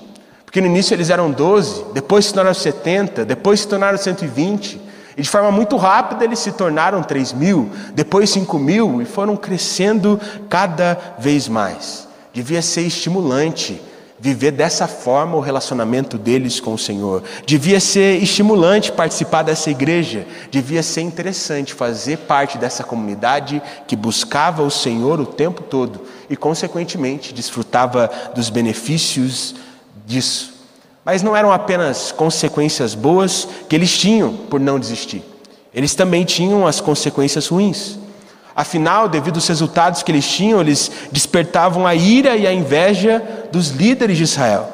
Porque 0.44 0.60
no 0.60 0.66
início 0.66 0.96
eles 0.96 1.12
eram 1.12 1.30
12, 1.30 1.86
depois 1.94 2.26
se 2.26 2.34
tornaram 2.34 2.56
70, 2.56 3.26
depois 3.26 3.60
se 3.60 3.68
tornaram 3.68 3.96
120. 3.96 4.87
E 5.18 5.22
de 5.24 5.30
forma 5.30 5.52
muito 5.52 5.76
rápida 5.78 6.24
eles 6.24 6.38
se 6.38 6.52
tornaram 6.52 7.02
3 7.02 7.34
mil, 7.34 7.72
depois 7.96 8.30
5 8.30 8.60
mil 8.60 9.02
e 9.02 9.06
foram 9.06 9.36
crescendo 9.36 10.22
cada 10.48 11.16
vez 11.18 11.48
mais. 11.48 12.08
Devia 12.32 12.62
ser 12.62 12.82
estimulante 12.82 13.82
viver 14.20 14.52
dessa 14.52 14.88
forma 14.88 15.36
o 15.36 15.40
relacionamento 15.40 16.18
deles 16.18 16.60
com 16.60 16.74
o 16.74 16.78
Senhor. 16.78 17.24
Devia 17.46 17.80
ser 17.80 18.22
estimulante 18.22 18.92
participar 18.92 19.44
dessa 19.44 19.72
igreja. 19.72 20.28
Devia 20.52 20.84
ser 20.84 21.02
interessante 21.02 21.74
fazer 21.74 22.18
parte 22.20 22.58
dessa 22.58 22.84
comunidade 22.84 23.62
que 23.88 23.96
buscava 23.96 24.62
o 24.62 24.72
Senhor 24.72 25.20
o 25.20 25.26
tempo 25.26 25.64
todo 25.64 26.02
e, 26.30 26.36
consequentemente, 26.36 27.34
desfrutava 27.34 28.10
dos 28.36 28.50
benefícios 28.50 29.56
disso. 30.06 30.57
Mas 31.08 31.24
não 31.24 31.34
eram 31.34 31.54
apenas 31.54 32.12
consequências 32.12 32.94
boas 32.94 33.48
que 33.70 33.74
eles 33.74 33.98
tinham 33.98 34.34
por 34.34 34.60
não 34.60 34.78
desistir. 34.78 35.24
Eles 35.74 35.96
também 35.96 36.26
tinham 36.26 36.68
as 36.68 36.82
consequências 36.82 37.48
ruins. 37.48 37.98
Afinal, 38.54 39.08
devido 39.08 39.38
aos 39.38 39.48
resultados 39.48 40.04
que 40.04 40.12
eles 40.12 40.28
tinham, 40.28 40.60
eles 40.60 40.92
despertavam 41.10 41.88
a 41.88 41.96
ira 41.96 42.36
e 42.36 42.46
a 42.46 42.52
inveja 42.52 43.24
dos 43.54 43.70
líderes 43.70 44.18
de 44.18 44.24
Israel. 44.24 44.68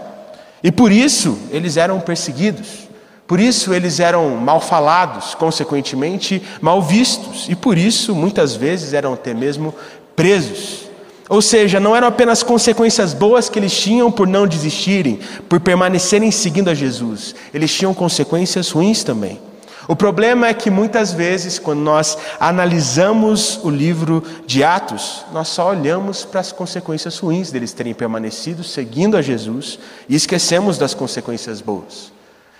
E 0.63 0.71
por 0.71 0.91
isso 0.91 1.37
eles 1.51 1.77
eram 1.77 1.99
perseguidos. 1.99 2.89
Por 3.27 3.39
isso 3.39 3.71
eles 3.71 3.99
eram 3.99 4.31
mal 4.31 4.59
falados, 4.59 5.35
consequentemente 5.35 6.41
mal 6.59 6.81
vistos, 6.81 7.45
e 7.47 7.53
por 7.55 7.77
isso 7.77 8.15
muitas 8.15 8.55
vezes 8.55 8.93
eram 8.93 9.13
até 9.13 9.35
mesmo 9.35 9.71
presos. 10.15 10.92
Ou 11.33 11.41
seja, 11.41 11.79
não 11.79 11.95
eram 11.95 12.09
apenas 12.09 12.43
consequências 12.43 13.11
boas 13.11 13.49
que 13.49 13.57
eles 13.57 13.75
tinham 13.75 14.11
por 14.11 14.27
não 14.27 14.45
desistirem, 14.45 15.19
por 15.49 15.59
permanecerem 15.59 16.29
seguindo 16.29 16.69
a 16.69 16.75
Jesus, 16.75 17.33
eles 17.51 17.73
tinham 17.73 17.91
consequências 17.91 18.69
ruins 18.69 19.03
também. 19.03 19.41
O 19.87 19.95
problema 19.95 20.47
é 20.47 20.53
que 20.53 20.69
muitas 20.69 21.11
vezes, 21.11 21.57
quando 21.57 21.79
nós 21.79 22.15
analisamos 22.39 23.59
o 23.63 23.71
livro 23.71 24.23
de 24.45 24.63
Atos, 24.63 25.25
nós 25.33 25.47
só 25.47 25.71
olhamos 25.71 26.23
para 26.23 26.39
as 26.39 26.51
consequências 26.51 27.17
ruins 27.17 27.51
deles 27.51 27.73
terem 27.73 27.95
permanecido 27.95 28.63
seguindo 28.63 29.17
a 29.17 29.21
Jesus 29.23 29.79
e 30.07 30.15
esquecemos 30.15 30.77
das 30.77 30.93
consequências 30.93 31.61
boas. 31.61 32.13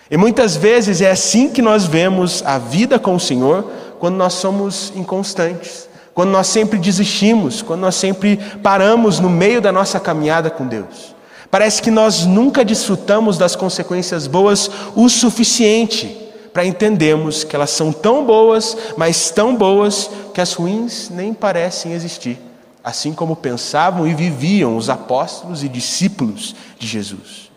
E 0.10 0.18
muitas 0.18 0.56
vezes 0.56 1.00
é 1.00 1.12
assim 1.12 1.48
que 1.48 1.62
nós 1.62 1.86
vemos 1.86 2.42
a 2.44 2.58
vida 2.58 2.98
com 2.98 3.13
o 3.13 3.20
Senhor 3.20 3.70
quando 4.00 4.15
nós 4.15 4.34
somos 4.34 4.92
inconstantes, 4.96 5.88
quando 6.13 6.29
nós 6.29 6.48
sempre 6.48 6.77
desistimos, 6.77 7.62
quando 7.62 7.82
nós 7.82 7.96
sempre 7.96 8.38
paramos 8.62 9.20
no 9.20 9.29
meio 9.29 9.62
da 9.62 9.72
nossa 9.72 10.00
caminhada 10.00 10.50
com 10.50 10.67
Deus. 10.67 11.15
Parece 11.50 11.82
que 11.82 11.91
nós 11.91 12.25
nunca 12.25 12.65
desfrutamos 12.65 13.38
das 13.38 13.55
consequências 13.55 14.25
boas 14.25 14.70
o 14.96 15.08
suficiente 15.08 16.24
para 16.53 16.65
entendermos 16.65 17.43
que 17.43 17.55
elas 17.55 17.72
são 17.72 17.91
tão 17.91 18.25
boas, 18.25 18.77
mas 18.96 19.32
tão 19.32 19.55
boas, 19.55 20.10
que 20.34 20.41
as 20.41 20.53
ruins 20.53 21.10
nem 21.10 21.34
parecem 21.34 21.93
existir, 21.93 22.39
assim 22.84 23.13
como 23.13 23.36
pensavam 23.36 24.08
e 24.08 24.13
viviam 24.13 24.77
os 24.77 24.89
apóstolos 24.89 25.63
e 25.63 25.70
discípulos 25.70 26.55
de 26.77 26.88
Jesus. 26.88 27.51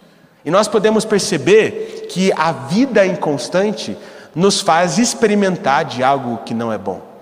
E 0.44 0.50
nós 0.50 0.66
podemos 0.68 1.04
perceber 1.04 2.06
que 2.08 2.32
a 2.36 2.52
vida 2.52 3.04
inconstante 3.06 3.96
nos 4.34 4.60
faz 4.60 4.98
experimentar 4.98 5.84
de 5.84 6.02
algo 6.02 6.38
que 6.44 6.54
não 6.54 6.72
é 6.72 6.78
bom. 6.78 7.15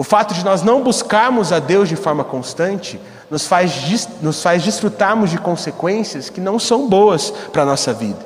O 0.00 0.02
fato 0.02 0.32
de 0.32 0.42
nós 0.42 0.62
não 0.62 0.82
buscarmos 0.82 1.52
a 1.52 1.58
Deus 1.58 1.86
de 1.86 1.94
forma 1.94 2.24
constante 2.24 2.98
nos 3.30 3.46
faz, 3.46 4.08
nos 4.22 4.42
faz 4.42 4.62
desfrutarmos 4.62 5.28
de 5.28 5.36
consequências 5.36 6.30
que 6.30 6.40
não 6.40 6.58
são 6.58 6.88
boas 6.88 7.30
para 7.52 7.64
a 7.64 7.66
nossa 7.66 7.92
vida. 7.92 8.16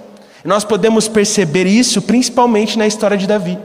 E 0.45 0.47
nós 0.47 0.62
podemos 0.62 1.09
perceber 1.09 1.66
isso 1.66 2.00
principalmente 2.00 2.78
na 2.78 2.87
história 2.87 3.16
de 3.16 3.26
Davi. 3.26 3.59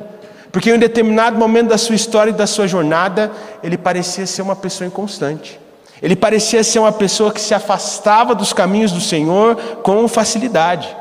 Porque 0.52 0.72
em 0.72 0.74
um 0.74 0.80
determinado 0.80 1.38
momento 1.38 1.68
da 1.68 1.78
sua 1.78 1.94
história 1.94 2.32
e 2.32 2.34
da 2.34 2.48
sua 2.48 2.68
jornada, 2.68 3.32
ele 3.62 3.78
parecia 3.78 4.26
ser 4.26 4.42
uma 4.42 4.56
pessoa 4.56 4.88
inconstante. 4.88 5.60
Ele 6.02 6.16
parecia 6.16 6.64
ser 6.64 6.80
uma 6.80 6.92
pessoa 6.92 7.32
que 7.32 7.40
se 7.40 7.54
afastava 7.54 8.34
dos 8.34 8.54
caminhos 8.54 8.92
do 8.92 9.02
Senhor 9.02 9.56
com 9.84 10.08
facilidade. 10.08 10.98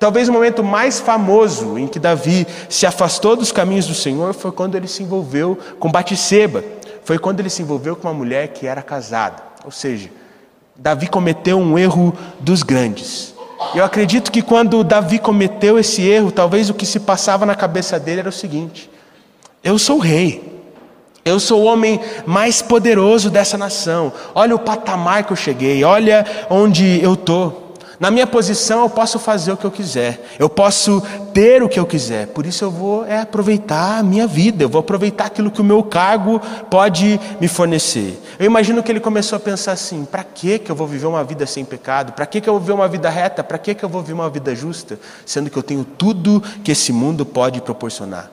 Talvez 0.00 0.30
o 0.30 0.32
momento 0.32 0.64
mais 0.64 0.98
famoso 0.98 1.78
em 1.78 1.86
que 1.86 1.98
Davi 1.98 2.46
se 2.70 2.86
afastou 2.86 3.36
dos 3.36 3.52
caminhos 3.52 3.86
do 3.86 3.94
Senhor 3.94 4.32
foi 4.32 4.50
quando 4.50 4.74
ele 4.74 4.88
se 4.88 5.02
envolveu 5.02 5.58
com 5.78 5.92
Batseba. 5.92 6.64
Foi 7.04 7.18
quando 7.18 7.40
ele 7.40 7.50
se 7.50 7.60
envolveu 7.60 7.94
com 7.94 8.08
uma 8.08 8.14
mulher 8.14 8.48
que 8.48 8.66
era 8.66 8.80
casada. 8.80 9.42
Ou 9.62 9.70
seja, 9.70 10.08
Davi 10.74 11.06
cometeu 11.06 11.58
um 11.58 11.78
erro 11.78 12.14
dos 12.40 12.62
grandes. 12.62 13.34
Eu 13.74 13.84
acredito 13.84 14.32
que 14.32 14.40
quando 14.40 14.82
Davi 14.82 15.18
cometeu 15.18 15.78
esse 15.78 16.00
erro, 16.00 16.32
talvez 16.32 16.70
o 16.70 16.74
que 16.74 16.86
se 16.86 16.98
passava 16.98 17.44
na 17.44 17.54
cabeça 17.54 18.00
dele 18.00 18.20
era 18.20 18.28
o 18.30 18.32
seguinte: 18.32 18.90
eu 19.62 19.78
sou 19.78 19.98
rei. 19.98 20.48
Eu 21.22 21.38
sou 21.38 21.60
o 21.60 21.64
homem 21.66 22.00
mais 22.24 22.62
poderoso 22.62 23.28
dessa 23.28 23.58
nação. 23.58 24.10
Olha 24.34 24.54
o 24.54 24.58
patamar 24.58 25.24
que 25.24 25.32
eu 25.34 25.36
cheguei, 25.36 25.84
olha 25.84 26.24
onde 26.48 26.98
eu 27.02 27.12
estou. 27.12 27.69
Na 28.00 28.10
minha 28.10 28.26
posição 28.26 28.80
eu 28.80 28.88
posso 28.88 29.18
fazer 29.18 29.52
o 29.52 29.58
que 29.58 29.66
eu 29.66 29.70
quiser, 29.70 30.24
eu 30.38 30.48
posso 30.48 31.02
ter 31.34 31.62
o 31.62 31.68
que 31.68 31.78
eu 31.78 31.84
quiser, 31.84 32.28
por 32.28 32.46
isso 32.46 32.64
eu 32.64 32.70
vou 32.70 33.04
é, 33.04 33.20
aproveitar 33.20 33.98
a 33.98 34.02
minha 34.02 34.26
vida, 34.26 34.64
eu 34.64 34.70
vou 34.70 34.80
aproveitar 34.80 35.26
aquilo 35.26 35.50
que 35.50 35.60
o 35.60 35.64
meu 35.64 35.82
cargo 35.82 36.40
pode 36.70 37.20
me 37.38 37.46
fornecer. 37.46 38.18
Eu 38.38 38.46
imagino 38.46 38.82
que 38.82 38.90
ele 38.90 39.00
começou 39.00 39.36
a 39.36 39.40
pensar 39.40 39.72
assim: 39.72 40.06
para 40.06 40.24
que 40.24 40.62
eu 40.66 40.74
vou 40.74 40.86
viver 40.86 41.04
uma 41.04 41.22
vida 41.22 41.44
sem 41.44 41.62
pecado? 41.62 42.12
Para 42.12 42.24
que 42.24 42.38
eu 42.38 42.54
vou 42.54 42.60
viver 42.60 42.72
uma 42.72 42.88
vida 42.88 43.10
reta? 43.10 43.44
Para 43.44 43.58
que 43.58 43.76
eu 43.84 43.88
vou 43.88 44.00
viver 44.00 44.14
uma 44.14 44.30
vida 44.30 44.54
justa? 44.54 44.98
Sendo 45.26 45.50
que 45.50 45.58
eu 45.58 45.62
tenho 45.62 45.84
tudo 45.84 46.42
que 46.64 46.72
esse 46.72 46.94
mundo 46.94 47.26
pode 47.26 47.60
proporcionar. 47.60 48.30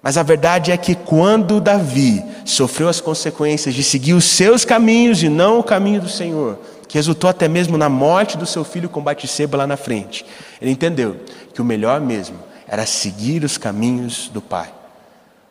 Mas 0.00 0.16
a 0.16 0.22
verdade 0.22 0.70
é 0.70 0.76
que 0.76 0.94
quando 0.94 1.60
Davi 1.60 2.22
sofreu 2.44 2.88
as 2.88 3.00
consequências 3.00 3.74
de 3.74 3.82
seguir 3.82 4.12
os 4.12 4.24
seus 4.24 4.64
caminhos 4.64 5.20
e 5.22 5.28
não 5.28 5.58
o 5.58 5.64
caminho 5.64 6.00
do 6.00 6.10
Senhor, 6.10 6.58
que 6.94 6.98
resultou 6.98 7.28
até 7.28 7.48
mesmo 7.48 7.76
na 7.76 7.88
morte 7.88 8.38
do 8.38 8.46
seu 8.46 8.62
filho 8.62 8.88
com 8.88 9.02
Batseba 9.02 9.56
lá 9.56 9.66
na 9.66 9.76
frente, 9.76 10.24
ele 10.62 10.70
entendeu 10.70 11.16
que 11.52 11.60
o 11.60 11.64
melhor 11.64 12.00
mesmo 12.00 12.38
era 12.68 12.86
seguir 12.86 13.42
os 13.42 13.58
caminhos 13.58 14.30
do 14.32 14.40
Pai. 14.40 14.72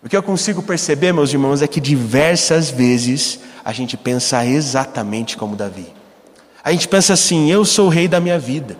O 0.01 0.07
que 0.07 0.15
eu 0.15 0.23
consigo 0.23 0.63
perceber, 0.63 1.11
meus 1.11 1.33
irmãos, 1.33 1.61
é 1.61 1.67
que 1.67 1.81
diversas 1.81 2.69
vezes 2.69 3.41
a 3.65 3.73
gente 3.73 3.97
pensa 3.97 4.45
exatamente 4.45 5.35
como 5.35 5.53
Davi. 5.53 5.87
A 6.63 6.71
gente 6.71 6.87
pensa 6.87 7.11
assim: 7.11 7.51
eu 7.51 7.65
sou 7.65 7.87
o 7.87 7.89
rei 7.89 8.07
da 8.07 8.21
minha 8.21 8.39
vida, 8.39 8.77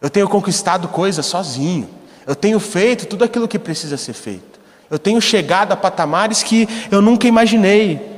eu 0.00 0.08
tenho 0.08 0.28
conquistado 0.28 0.86
coisas 0.86 1.26
sozinho. 1.26 1.90
Eu 2.24 2.36
tenho 2.36 2.60
feito 2.60 3.04
tudo 3.04 3.24
aquilo 3.24 3.48
que 3.48 3.58
precisa 3.58 3.96
ser 3.96 4.12
feito. 4.12 4.60
Eu 4.88 4.96
tenho 4.96 5.20
chegado 5.20 5.72
a 5.72 5.76
patamares 5.76 6.40
que 6.40 6.68
eu 6.88 7.02
nunca 7.02 7.26
imaginei. 7.26 8.11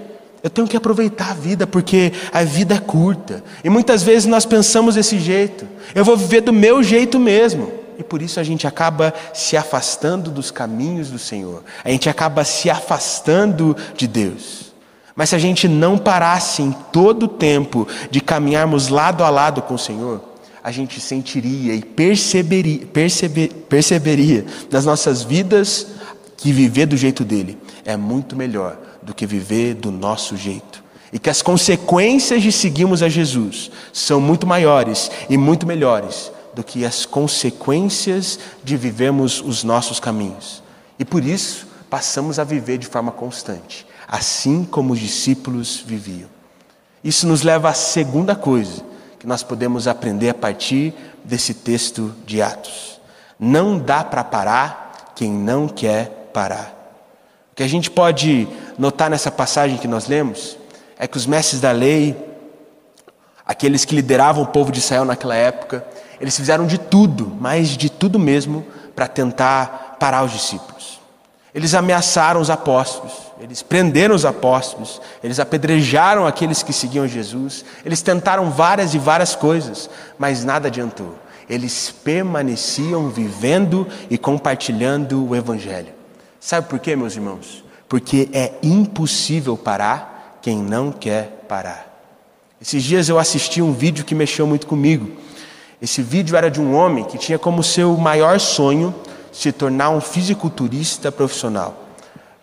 Eu 0.44 0.50
tenho 0.50 0.68
que 0.68 0.76
aproveitar 0.76 1.30
a 1.30 1.34
vida, 1.34 1.66
porque 1.66 2.12
a 2.30 2.44
vida 2.44 2.74
é 2.74 2.78
curta. 2.78 3.42
E 3.64 3.70
muitas 3.70 4.02
vezes 4.02 4.26
nós 4.26 4.44
pensamos 4.44 4.94
desse 4.94 5.18
jeito. 5.18 5.66
Eu 5.94 6.04
vou 6.04 6.18
viver 6.18 6.42
do 6.42 6.52
meu 6.52 6.82
jeito 6.82 7.18
mesmo. 7.18 7.72
E 7.98 8.04
por 8.04 8.20
isso 8.20 8.38
a 8.38 8.42
gente 8.42 8.66
acaba 8.66 9.14
se 9.32 9.56
afastando 9.56 10.30
dos 10.30 10.50
caminhos 10.50 11.08
do 11.08 11.18
Senhor. 11.18 11.64
A 11.82 11.88
gente 11.88 12.10
acaba 12.10 12.44
se 12.44 12.68
afastando 12.68 13.74
de 13.96 14.06
Deus. 14.06 14.74
Mas 15.16 15.30
se 15.30 15.34
a 15.34 15.38
gente 15.38 15.66
não 15.66 15.96
parasse 15.96 16.60
em 16.60 16.72
todo 16.92 17.22
o 17.22 17.28
tempo 17.28 17.88
de 18.10 18.20
caminharmos 18.20 18.88
lado 18.88 19.24
a 19.24 19.30
lado 19.30 19.62
com 19.62 19.74
o 19.74 19.78
Senhor, 19.78 20.20
a 20.62 20.70
gente 20.70 21.00
sentiria 21.00 21.74
e 21.74 21.80
perceberia, 21.80 22.84
perceber, 22.92 23.48
perceberia 23.66 24.44
nas 24.70 24.84
nossas 24.84 25.22
vidas 25.22 25.86
que 26.36 26.52
viver 26.52 26.84
do 26.84 26.98
jeito 26.98 27.24
dele 27.24 27.56
é 27.84 27.96
muito 27.96 28.36
melhor 28.36 28.76
do 29.04 29.14
que 29.14 29.26
viver 29.26 29.74
do 29.74 29.90
nosso 29.90 30.36
jeito. 30.36 30.82
E 31.12 31.18
que 31.18 31.30
as 31.30 31.42
consequências 31.42 32.42
de 32.42 32.50
seguirmos 32.50 33.02
a 33.02 33.08
Jesus 33.08 33.70
são 33.92 34.20
muito 34.20 34.46
maiores 34.46 35.10
e 35.28 35.36
muito 35.36 35.66
melhores 35.66 36.32
do 36.54 36.64
que 36.64 36.84
as 36.84 37.04
consequências 37.04 38.38
de 38.62 38.76
vivermos 38.76 39.40
os 39.40 39.62
nossos 39.62 40.00
caminhos. 40.00 40.62
E 40.98 41.04
por 41.04 41.24
isso 41.24 41.66
passamos 41.88 42.38
a 42.38 42.44
viver 42.44 42.78
de 42.78 42.86
forma 42.86 43.12
constante, 43.12 43.86
assim 44.08 44.64
como 44.64 44.92
os 44.92 44.98
discípulos 44.98 45.82
viviam. 45.86 46.28
Isso 47.02 47.26
nos 47.26 47.42
leva 47.42 47.68
à 47.68 47.74
segunda 47.74 48.34
coisa 48.34 48.82
que 49.18 49.26
nós 49.26 49.42
podemos 49.42 49.86
aprender 49.86 50.30
a 50.30 50.34
partir 50.34 50.94
desse 51.24 51.54
texto 51.54 52.14
de 52.26 52.42
Atos. 52.42 53.00
Não 53.38 53.78
dá 53.78 54.02
para 54.02 54.24
parar 54.24 55.12
quem 55.14 55.30
não 55.30 55.68
quer 55.68 56.30
parar. 56.32 56.83
O 57.54 57.56
que 57.56 57.62
a 57.62 57.68
gente 57.68 57.88
pode 57.88 58.48
notar 58.76 59.08
nessa 59.08 59.30
passagem 59.30 59.76
que 59.76 59.86
nós 59.86 60.08
lemos 60.08 60.58
é 60.98 61.06
que 61.06 61.16
os 61.16 61.24
mestres 61.24 61.60
da 61.60 61.70
lei, 61.70 62.16
aqueles 63.46 63.84
que 63.84 63.94
lideravam 63.94 64.42
o 64.42 64.46
povo 64.48 64.72
de 64.72 64.80
Israel 64.80 65.04
naquela 65.04 65.36
época, 65.36 65.86
eles 66.20 66.36
fizeram 66.36 66.66
de 66.66 66.78
tudo, 66.78 67.32
mas 67.40 67.68
de 67.68 67.88
tudo 67.88 68.18
mesmo, 68.18 68.66
para 68.96 69.06
tentar 69.06 69.98
parar 70.00 70.24
os 70.24 70.32
discípulos. 70.32 70.98
Eles 71.54 71.74
ameaçaram 71.74 72.40
os 72.40 72.50
apóstolos, 72.50 73.12
eles 73.38 73.62
prenderam 73.62 74.16
os 74.16 74.24
apóstolos, 74.24 75.00
eles 75.22 75.38
apedrejaram 75.38 76.26
aqueles 76.26 76.60
que 76.60 76.72
seguiam 76.72 77.06
Jesus, 77.06 77.64
eles 77.84 78.02
tentaram 78.02 78.50
várias 78.50 78.94
e 78.94 78.98
várias 78.98 79.36
coisas, 79.36 79.88
mas 80.18 80.44
nada 80.44 80.66
adiantou. 80.66 81.14
Eles 81.48 81.94
permaneciam 82.02 83.10
vivendo 83.10 83.86
e 84.10 84.18
compartilhando 84.18 85.28
o 85.28 85.36
Evangelho. 85.36 85.93
Sabe 86.44 86.68
por 86.68 86.78
quê, 86.78 86.94
meus 86.94 87.16
irmãos? 87.16 87.64
Porque 87.88 88.28
é 88.30 88.52
impossível 88.62 89.56
parar 89.56 90.38
quem 90.42 90.58
não 90.58 90.92
quer 90.92 91.42
parar. 91.48 91.86
Esses 92.60 92.84
dias 92.84 93.08
eu 93.08 93.18
assisti 93.18 93.62
um 93.62 93.72
vídeo 93.72 94.04
que 94.04 94.14
mexeu 94.14 94.46
muito 94.46 94.66
comigo. 94.66 95.10
Esse 95.80 96.02
vídeo 96.02 96.36
era 96.36 96.50
de 96.50 96.60
um 96.60 96.74
homem 96.74 97.02
que 97.06 97.16
tinha 97.16 97.38
como 97.38 97.62
seu 97.62 97.96
maior 97.96 98.38
sonho 98.38 98.94
se 99.32 99.52
tornar 99.52 99.88
um 99.88 100.02
fisiculturista 100.02 101.10
profissional. 101.10 101.82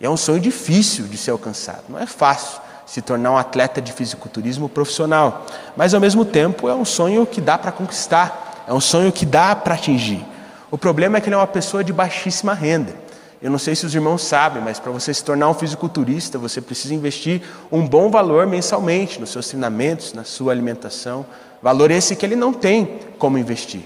E 0.00 0.04
é 0.04 0.10
um 0.10 0.16
sonho 0.16 0.40
difícil 0.40 1.06
de 1.06 1.16
ser 1.16 1.30
alcançado, 1.30 1.84
não 1.88 2.00
é 2.00 2.04
fácil 2.04 2.60
se 2.84 3.00
tornar 3.00 3.30
um 3.30 3.38
atleta 3.38 3.80
de 3.80 3.92
fisiculturismo 3.92 4.68
profissional, 4.68 5.46
mas 5.76 5.94
ao 5.94 6.00
mesmo 6.00 6.24
tempo 6.24 6.68
é 6.68 6.74
um 6.74 6.84
sonho 6.84 7.24
que 7.24 7.40
dá 7.40 7.56
para 7.56 7.70
conquistar, 7.70 8.64
é 8.66 8.74
um 8.74 8.80
sonho 8.80 9.12
que 9.12 9.24
dá 9.24 9.54
para 9.54 9.76
atingir. 9.76 10.26
O 10.72 10.76
problema 10.76 11.18
é 11.18 11.20
que 11.20 11.28
ele 11.28 11.36
é 11.36 11.38
uma 11.38 11.46
pessoa 11.46 11.84
de 11.84 11.92
baixíssima 11.92 12.52
renda, 12.52 13.00
Eu 13.42 13.50
não 13.50 13.58
sei 13.58 13.74
se 13.74 13.84
os 13.84 13.92
irmãos 13.92 14.22
sabem, 14.22 14.62
mas 14.62 14.78
para 14.78 14.92
você 14.92 15.12
se 15.12 15.24
tornar 15.24 15.48
um 15.48 15.54
fisiculturista, 15.54 16.38
você 16.38 16.60
precisa 16.60 16.94
investir 16.94 17.42
um 17.72 17.84
bom 17.84 18.08
valor 18.08 18.46
mensalmente 18.46 19.18
nos 19.18 19.30
seus 19.30 19.48
treinamentos, 19.48 20.12
na 20.12 20.22
sua 20.22 20.52
alimentação. 20.52 21.26
Valor 21.60 21.90
esse 21.90 22.14
que 22.14 22.24
ele 22.24 22.36
não 22.36 22.52
tem 22.52 23.00
como 23.18 23.36
investir. 23.36 23.82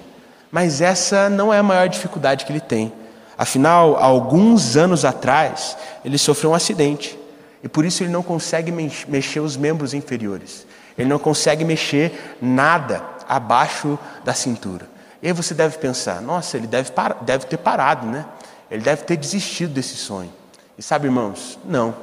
Mas 0.53 0.83
essa 0.83 1.31
não 1.31 1.53
é 1.53 1.59
a 1.59 1.63
maior 1.63 1.89
dificuldade 1.89 2.45
que 2.45 2.53
ele 2.53 2.61
tem. 2.61 2.93
Afinal, 3.39 3.97
alguns 3.97 4.77
anos 4.77 5.07
atrás, 5.07 5.75
ele 6.05 6.19
sofreu 6.19 6.51
um 6.51 6.55
acidente. 6.55 7.19
E 7.63 7.69
por 7.69 7.87
isso 7.87 8.03
ele 8.03 8.13
não 8.13 8.23
consegue 8.23 8.71
mexer 9.09 9.41
os 9.41 9.57
membros 9.57 9.95
inferiores. 9.95 10.67
Ele 10.99 11.09
não 11.09 11.19
consegue 11.19 11.65
mexer 11.65 12.37
nada 12.43 13.03
abaixo 13.27 13.99
da 14.23 14.35
cintura. 14.35 14.87
E 15.23 15.29
aí 15.29 15.33
você 15.33 15.55
deve 15.55 15.79
pensar: 15.79 16.21
nossa, 16.21 16.59
ele 16.59 16.67
deve, 16.67 16.91
deve 17.23 17.47
ter 17.47 17.57
parado, 17.57 18.07
né? 18.07 18.25
Ele 18.71 18.83
deve 18.83 19.05
ter 19.05 19.17
desistido 19.17 19.73
desse 19.73 19.97
sonho. 19.97 20.31
E 20.79 20.83
sabe, 20.83 21.07
irmãos, 21.07 21.59
não. 21.65 21.95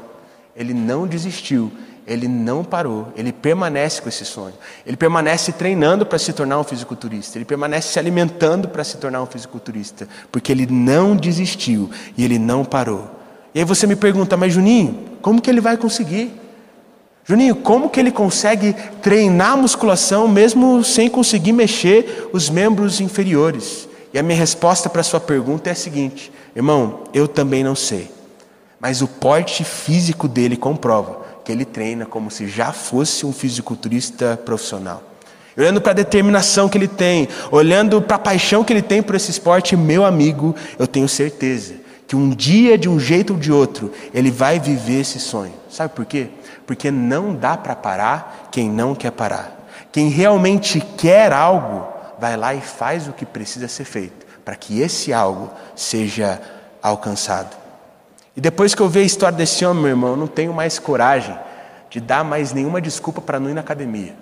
Ele 0.56 0.74
não 0.74 1.08
desistiu, 1.08 1.72
ele 2.06 2.28
não 2.28 2.64
parou, 2.64 3.12
ele 3.16 3.32
permanece 3.32 4.02
com 4.02 4.10
esse 4.10 4.26
sonho. 4.26 4.54
Ele 4.86 4.98
permanece 4.98 5.52
treinando 5.52 6.06
para 6.06 6.20
se 6.20 6.34
tornar 6.34 6.60
um 6.60 6.64
fisiculturista, 6.64 7.38
ele 7.38 7.46
permanece 7.46 7.90
se 7.90 8.00
alimentando 8.00 8.68
para 8.68 8.84
se 8.84 8.98
tornar 8.98 9.22
um 9.22 9.26
fisiculturista, 9.26 10.08
porque 10.32 10.52
ele 10.52 10.68
não 10.68 11.16
desistiu 11.16 11.90
e 12.18 12.24
ele 12.24 12.38
não 12.38 12.64
parou. 12.64 13.10
E 13.54 13.60
aí 13.60 13.66
você 13.66 13.88
me 13.88 13.96
pergunta, 13.96 14.36
mas 14.36 14.54
Juninho, 14.54 15.00
como 15.22 15.42
que 15.42 15.50
ele 15.50 15.62
vai 15.62 15.78
conseguir? 15.78 16.32
Juninho, 17.26 17.56
como 17.56 17.90
que 17.90 18.00
ele 18.00 18.12
consegue 18.12 18.74
treinar 19.02 19.54
a 19.54 19.58
musculação 19.58 20.28
mesmo 20.28 20.84
sem 20.84 21.10
conseguir 21.10 21.54
mexer 21.54 22.30
os 22.34 22.50
membros 22.50 23.00
inferiores? 23.00 23.88
E 24.14 24.20
a 24.20 24.24
minha 24.24 24.38
resposta 24.38 24.90
para 24.90 25.02
a 25.02 25.04
sua 25.04 25.20
pergunta 25.20 25.70
é 25.70 25.74
a 25.74 25.76
seguinte: 25.76 26.32
Irmão, 26.56 27.04
eu 27.14 27.28
também 27.28 27.64
não 27.64 27.76
sei, 27.76 28.12
mas 28.80 29.02
o 29.02 29.08
porte 29.08 29.64
físico 29.64 30.28
dele 30.28 30.56
comprova 30.56 31.24
que 31.44 31.52
ele 31.52 31.66
treina 31.66 32.06
como 32.06 32.32
se 32.32 32.48
já 32.48 32.72
fosse 32.72 33.26
um 33.26 33.34
fisiculturista 33.34 34.40
profissional. 34.46 35.04
Olhando 35.58 35.82
para 35.82 35.92
a 35.92 35.96
determinação 35.96 36.68
que 36.68 36.78
ele 36.78 36.88
tem, 36.88 37.28
olhando 37.52 38.02
para 38.02 38.16
a 38.16 38.20
paixão 38.20 38.64
que 38.64 38.74
ele 38.74 38.82
tem 38.82 39.04
por 39.04 39.16
esse 39.16 39.30
esporte, 39.30 39.76
meu 39.76 40.04
amigo, 40.04 40.56
eu 40.80 40.88
tenho 40.88 41.08
certeza 41.08 41.76
que 42.08 42.16
um 42.16 42.30
dia, 42.30 42.78
de 42.78 42.90
um 42.90 43.00
jeito 43.00 43.34
ou 43.34 43.40
de 43.40 43.52
outro, 43.52 43.92
ele 44.14 44.32
vai 44.32 44.60
viver 44.60 45.02
esse 45.02 45.20
sonho. 45.20 45.54
Sabe 45.70 45.94
por 45.94 46.06
quê? 46.06 46.28
Porque 46.66 46.90
não 46.90 47.36
dá 47.36 47.56
para 47.56 47.76
parar 47.76 48.50
quem 48.52 48.70
não 48.70 48.96
quer 48.96 49.12
parar. 49.12 49.68
Quem 49.92 50.10
realmente 50.10 50.84
quer 50.98 51.32
algo, 51.32 51.88
vai 52.20 52.38
lá 52.38 52.54
e 52.54 52.62
faz 52.62 53.08
o 53.08 53.14
que 53.14 53.26
precisa 53.26 53.68
ser 53.68 53.86
feito 53.86 54.24
para 54.44 54.56
que 54.56 54.82
esse 54.82 55.14
algo 55.14 55.50
seja 55.76 56.42
alcançado. 56.82 57.56
E 58.36 58.42
depois 58.42 58.74
que 58.76 58.82
eu 58.82 58.90
ver 58.90 59.02
a 59.02 59.04
história 59.04 59.38
desse 59.38 59.66
homem, 59.66 59.84
meu 59.84 59.92
irmão, 59.92 60.12
eu 60.12 60.18
não 60.18 60.28
tenho 60.28 60.54
mais 60.54 60.80
coragem 60.80 61.38
de 61.90 62.02
dar 62.02 62.24
mais 62.24 62.52
nenhuma 62.52 62.82
desculpa 62.82 63.22
para 63.22 63.40
não 63.40 63.50
ir 63.50 63.54
na 63.54 63.62
academia. 63.62 64.16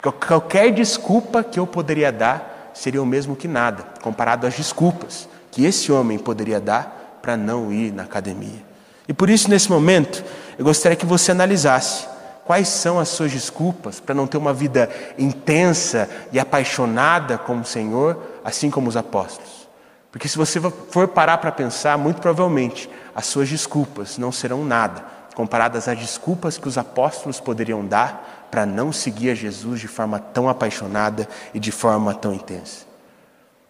Porque 0.00 0.26
qualquer 0.26 0.72
desculpa 0.72 1.42
que 1.42 1.58
eu 1.58 1.66
poderia 1.66 2.12
dar 2.12 2.70
seria 2.72 3.02
o 3.02 3.06
mesmo 3.06 3.34
que 3.34 3.48
nada, 3.48 3.84
comparado 4.00 4.46
às 4.46 4.54
desculpas 4.54 5.28
que 5.50 5.64
esse 5.64 5.90
homem 5.90 6.18
poderia 6.18 6.60
dar 6.60 7.18
para 7.20 7.36
não 7.36 7.72
ir 7.72 7.92
na 7.92 8.04
academia. 8.04 8.62
E 9.08 9.12
por 9.12 9.28
isso, 9.28 9.50
nesse 9.50 9.68
momento, 9.70 10.24
eu 10.56 10.64
gostaria 10.64 10.96
que 10.96 11.06
você 11.06 11.32
analisasse 11.32 12.06
quais 12.48 12.68
são 12.68 12.98
as 12.98 13.10
suas 13.10 13.30
desculpas 13.30 14.00
para 14.00 14.14
não 14.14 14.26
ter 14.26 14.38
uma 14.38 14.54
vida 14.54 14.88
intensa 15.18 16.08
e 16.32 16.40
apaixonada 16.40 17.36
com 17.36 17.60
o 17.60 17.64
Senhor, 17.64 18.16
assim 18.42 18.70
como 18.70 18.88
os 18.88 18.96
apóstolos. 18.96 19.68
Porque 20.10 20.26
se 20.26 20.38
você 20.38 20.58
for 20.88 21.08
parar 21.08 21.36
para 21.36 21.52
pensar, 21.52 21.98
muito 21.98 22.22
provavelmente 22.22 22.88
as 23.14 23.26
suas 23.26 23.50
desculpas 23.50 24.16
não 24.16 24.32
serão 24.32 24.64
nada 24.64 25.04
comparadas 25.34 25.88
às 25.88 25.98
desculpas 25.98 26.56
que 26.56 26.66
os 26.66 26.78
apóstolos 26.78 27.38
poderiam 27.38 27.84
dar 27.84 28.48
para 28.50 28.64
não 28.64 28.94
seguir 28.94 29.28
a 29.28 29.34
Jesus 29.34 29.78
de 29.78 29.86
forma 29.86 30.18
tão 30.18 30.48
apaixonada 30.48 31.28
e 31.52 31.60
de 31.60 31.70
forma 31.70 32.14
tão 32.14 32.32
intensa. 32.32 32.86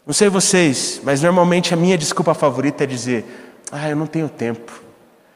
Não 0.06 0.14
sei 0.14 0.28
vocês, 0.28 1.00
mas 1.02 1.20
normalmente 1.20 1.75
a 1.75 1.76
minha 1.76 1.99
desculpa 1.99 2.32
favorita 2.32 2.85
é 2.85 2.87
dizer: 2.87 3.52
"Ah, 3.73 3.90
eu 3.90 3.97
não 3.97 4.06
tenho 4.06 4.28
tempo. 4.28 4.80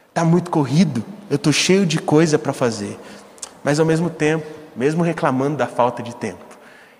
Está 0.08 0.24
muito 0.24 0.48
corrido, 0.48 1.04
eu 1.28 1.34
estou 1.34 1.52
cheio 1.52 1.84
de 1.84 1.98
coisa 1.98 2.38
para 2.38 2.52
fazer". 2.52 2.96
Mas 3.62 3.78
ao 3.78 3.86
mesmo 3.86 4.10
tempo, 4.10 4.46
mesmo 4.74 5.02
reclamando 5.02 5.56
da 5.56 5.66
falta 5.66 6.02
de 6.02 6.14
tempo, 6.14 6.44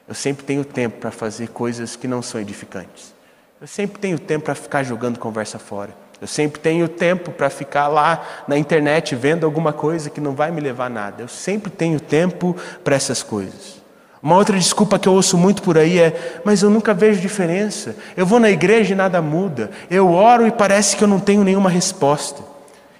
eu 0.06 0.14
sempre 0.14 0.44
tenho 0.44 0.64
tempo 0.64 0.98
para 0.98 1.10
fazer 1.10 1.48
coisas 1.48 1.96
que 1.96 2.06
não 2.06 2.22
são 2.22 2.40
edificantes. 2.40 3.14
Eu 3.60 3.66
sempre 3.66 3.98
tenho 3.98 4.18
tempo 4.18 4.46
para 4.46 4.54
ficar 4.54 4.82
jogando 4.82 5.18
conversa 5.18 5.58
fora. 5.58 5.94
Eu 6.20 6.26
sempre 6.26 6.60
tenho 6.60 6.88
tempo 6.88 7.32
para 7.32 7.50
ficar 7.50 7.88
lá 7.88 8.24
na 8.46 8.56
internet 8.56 9.14
vendo 9.14 9.44
alguma 9.44 9.72
coisa 9.72 10.10
que 10.10 10.20
não 10.20 10.34
vai 10.34 10.50
me 10.50 10.60
levar 10.60 10.86
a 10.86 10.88
nada. 10.88 11.22
Eu 11.22 11.28
sempre 11.28 11.70
tenho 11.70 11.98
tempo 11.98 12.56
para 12.84 12.94
essas 12.94 13.22
coisas. 13.22 13.82
Uma 14.22 14.36
outra 14.36 14.56
desculpa 14.56 15.00
que 15.00 15.08
eu 15.08 15.14
ouço 15.14 15.36
muito 15.36 15.62
por 15.62 15.76
aí 15.76 15.98
é: 15.98 16.40
mas 16.44 16.62
eu 16.62 16.70
nunca 16.70 16.94
vejo 16.94 17.20
diferença. 17.20 17.96
Eu 18.16 18.24
vou 18.24 18.38
na 18.38 18.50
igreja 18.50 18.92
e 18.92 18.96
nada 18.96 19.20
muda. 19.20 19.70
Eu 19.90 20.12
oro 20.12 20.46
e 20.46 20.52
parece 20.52 20.96
que 20.96 21.02
eu 21.02 21.08
não 21.08 21.18
tenho 21.18 21.42
nenhuma 21.42 21.68
resposta. 21.68 22.51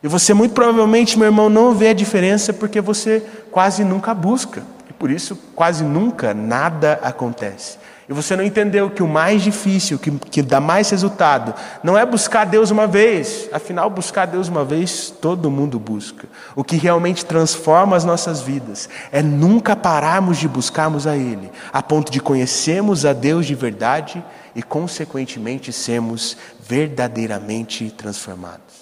E 0.03 0.09
você 0.09 0.35
muito 0.35 0.53
provavelmente, 0.53 1.17
meu 1.17 1.29
irmão, 1.29 1.49
não 1.49 1.75
vê 1.75 1.88
a 1.88 1.95
diferença 1.95 2.53
porque 2.53 2.81
você 2.81 3.23
quase 3.51 3.85
nunca 3.85 4.12
busca. 4.12 4.65
E 4.91 4.93
por 4.93 5.11
isso, 5.11 5.38
quase 5.55 5.85
nunca 5.85 6.35
nada 6.35 6.99
acontece. 7.03 7.79
E 8.09 8.12
você 8.12 8.35
não 8.35 8.43
entendeu 8.43 8.91
que 8.91 9.03
o 9.03 9.07
mais 9.07 9.43
difícil, 9.43 9.99
que, 9.99 10.11
que 10.11 10.43
dá 10.43 10.61
mais 10.61 10.91
resultado, 10.91 11.55
não 11.85 11.97
é 11.97 12.05
buscar 12.05 12.45
Deus 12.45 12.73
uma 12.73 12.87
vez. 12.87 13.49
Afinal, 13.53 13.88
buscar 13.88 14.27
Deus 14.27 14.49
uma 14.49 14.65
vez, 14.65 15.09
todo 15.09 15.51
mundo 15.51 15.79
busca. 15.79 16.27
O 16.57 16.65
que 16.65 16.77
realmente 16.77 17.25
transforma 17.25 17.97
as 17.97 18.05
nossas 18.05 18.41
vidas 18.41 18.88
é 19.12 19.23
nunca 19.23 19.77
pararmos 19.77 20.37
de 20.37 20.49
buscarmos 20.49 21.07
a 21.07 21.17
Ele, 21.17 21.51
a 21.73 21.81
ponto 21.81 22.11
de 22.11 22.21
conhecermos 22.21 23.07
a 23.07 23.12
Deus 23.12 23.47
de 23.47 23.55
verdade 23.55 24.23
e, 24.53 24.65
consequentemente, 24.65 25.73
sermos 25.73 26.37
verdadeiramente 26.61 27.88
transformados. 27.97 28.82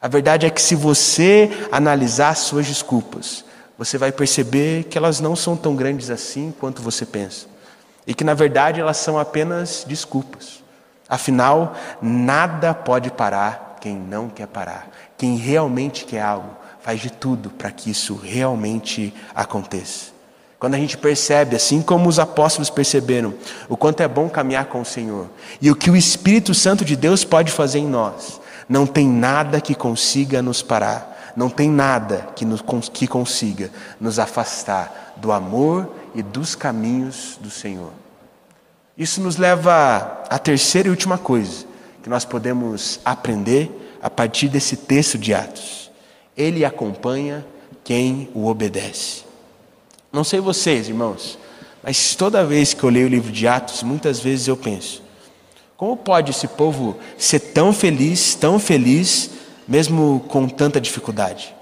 A 0.00 0.08
verdade 0.08 0.46
é 0.46 0.50
que, 0.50 0.62
se 0.62 0.74
você 0.74 1.50
analisar 1.72 2.34
suas 2.36 2.66
desculpas, 2.66 3.44
você 3.76 3.98
vai 3.98 4.12
perceber 4.12 4.84
que 4.84 4.98
elas 4.98 5.20
não 5.20 5.34
são 5.34 5.56
tão 5.56 5.74
grandes 5.74 6.10
assim 6.10 6.54
quanto 6.58 6.82
você 6.82 7.04
pensa 7.06 7.46
e 8.06 8.14
que 8.14 8.24
na 8.24 8.32
verdade 8.32 8.80
elas 8.80 8.96
são 8.96 9.18
apenas 9.18 9.84
desculpas. 9.86 10.62
Afinal, 11.08 11.74
nada 12.00 12.72
pode 12.72 13.10
parar 13.10 13.76
quem 13.80 13.94
não 13.94 14.28
quer 14.28 14.46
parar. 14.46 14.90
Quem 15.16 15.36
realmente 15.36 16.04
quer 16.04 16.22
algo 16.22 16.50
faz 16.80 17.00
de 17.00 17.10
tudo 17.10 17.50
para 17.50 17.70
que 17.70 17.90
isso 17.90 18.14
realmente 18.14 19.14
aconteça. 19.34 20.06
Quando 20.58 20.74
a 20.74 20.78
gente 20.78 20.96
percebe, 20.96 21.54
assim 21.54 21.80
como 21.80 22.08
os 22.08 22.18
apóstolos 22.18 22.70
perceberam, 22.70 23.34
o 23.68 23.76
quanto 23.76 24.02
é 24.02 24.08
bom 24.08 24.28
caminhar 24.28 24.64
com 24.66 24.80
o 24.80 24.86
Senhor 24.86 25.28
e 25.60 25.70
o 25.70 25.76
que 25.76 25.90
o 25.90 25.96
Espírito 25.96 26.52
Santo 26.52 26.84
de 26.84 26.96
Deus 26.96 27.24
pode 27.24 27.52
fazer 27.52 27.78
em 27.78 27.86
nós, 27.86 28.40
não 28.68 28.86
tem 28.86 29.08
nada 29.08 29.60
que 29.60 29.74
consiga 29.74 30.42
nos 30.42 30.62
parar, 30.62 31.32
não 31.36 31.48
tem 31.48 31.70
nada 31.70 32.28
que, 32.36 32.44
nos, 32.44 32.62
que 32.92 33.06
consiga 33.06 33.70
nos 34.00 34.18
afastar 34.18 35.14
do 35.16 35.32
amor 35.32 35.94
e 36.14 36.22
dos 36.22 36.54
caminhos 36.54 37.38
do 37.40 37.50
Senhor. 37.50 37.92
Isso 38.96 39.20
nos 39.20 39.36
leva 39.36 40.24
à 40.28 40.38
terceira 40.38 40.88
e 40.88 40.90
última 40.90 41.16
coisa 41.16 41.64
que 42.02 42.08
nós 42.08 42.24
podemos 42.24 43.00
aprender 43.04 43.98
a 44.02 44.10
partir 44.10 44.48
desse 44.48 44.76
texto 44.76 45.16
de 45.16 45.32
Atos. 45.32 45.90
Ele 46.36 46.64
acompanha 46.64 47.46
quem 47.84 48.28
o 48.34 48.46
obedece. 48.46 49.22
Não 50.12 50.24
sei 50.24 50.40
vocês, 50.40 50.88
irmãos, 50.88 51.38
mas 51.82 52.14
toda 52.14 52.44
vez 52.44 52.74
que 52.74 52.82
eu 52.82 52.90
leio 52.90 53.06
o 53.06 53.10
livro 53.10 53.30
de 53.30 53.46
Atos, 53.46 53.82
muitas 53.82 54.20
vezes 54.20 54.48
eu 54.48 54.56
penso: 54.56 55.02
como 55.78 55.96
pode 55.96 56.32
esse 56.32 56.48
povo 56.48 56.96
ser 57.16 57.38
tão 57.38 57.72
feliz, 57.72 58.34
tão 58.34 58.58
feliz, 58.58 59.30
mesmo 59.66 60.24
com 60.26 60.48
tanta 60.48 60.80
dificuldade? 60.80 61.54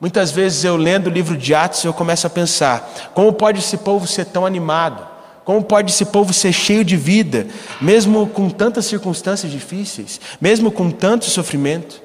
Muitas 0.00 0.30
vezes 0.30 0.64
eu 0.64 0.78
lendo 0.78 1.08
o 1.08 1.10
livro 1.10 1.36
de 1.36 1.54
Atos, 1.54 1.84
eu 1.84 1.92
começo 1.92 2.26
a 2.26 2.30
pensar: 2.30 3.10
como 3.12 3.34
pode 3.34 3.58
esse 3.58 3.76
povo 3.76 4.06
ser 4.06 4.24
tão 4.24 4.46
animado? 4.46 5.06
Como 5.44 5.62
pode 5.62 5.90
esse 5.92 6.06
povo 6.06 6.32
ser 6.32 6.54
cheio 6.54 6.82
de 6.82 6.96
vida, 6.96 7.48
mesmo 7.82 8.26
com 8.28 8.48
tantas 8.48 8.86
circunstâncias 8.86 9.52
difíceis, 9.52 10.18
mesmo 10.40 10.72
com 10.72 10.90
tanto 10.90 11.26
sofrimento? 11.26 12.00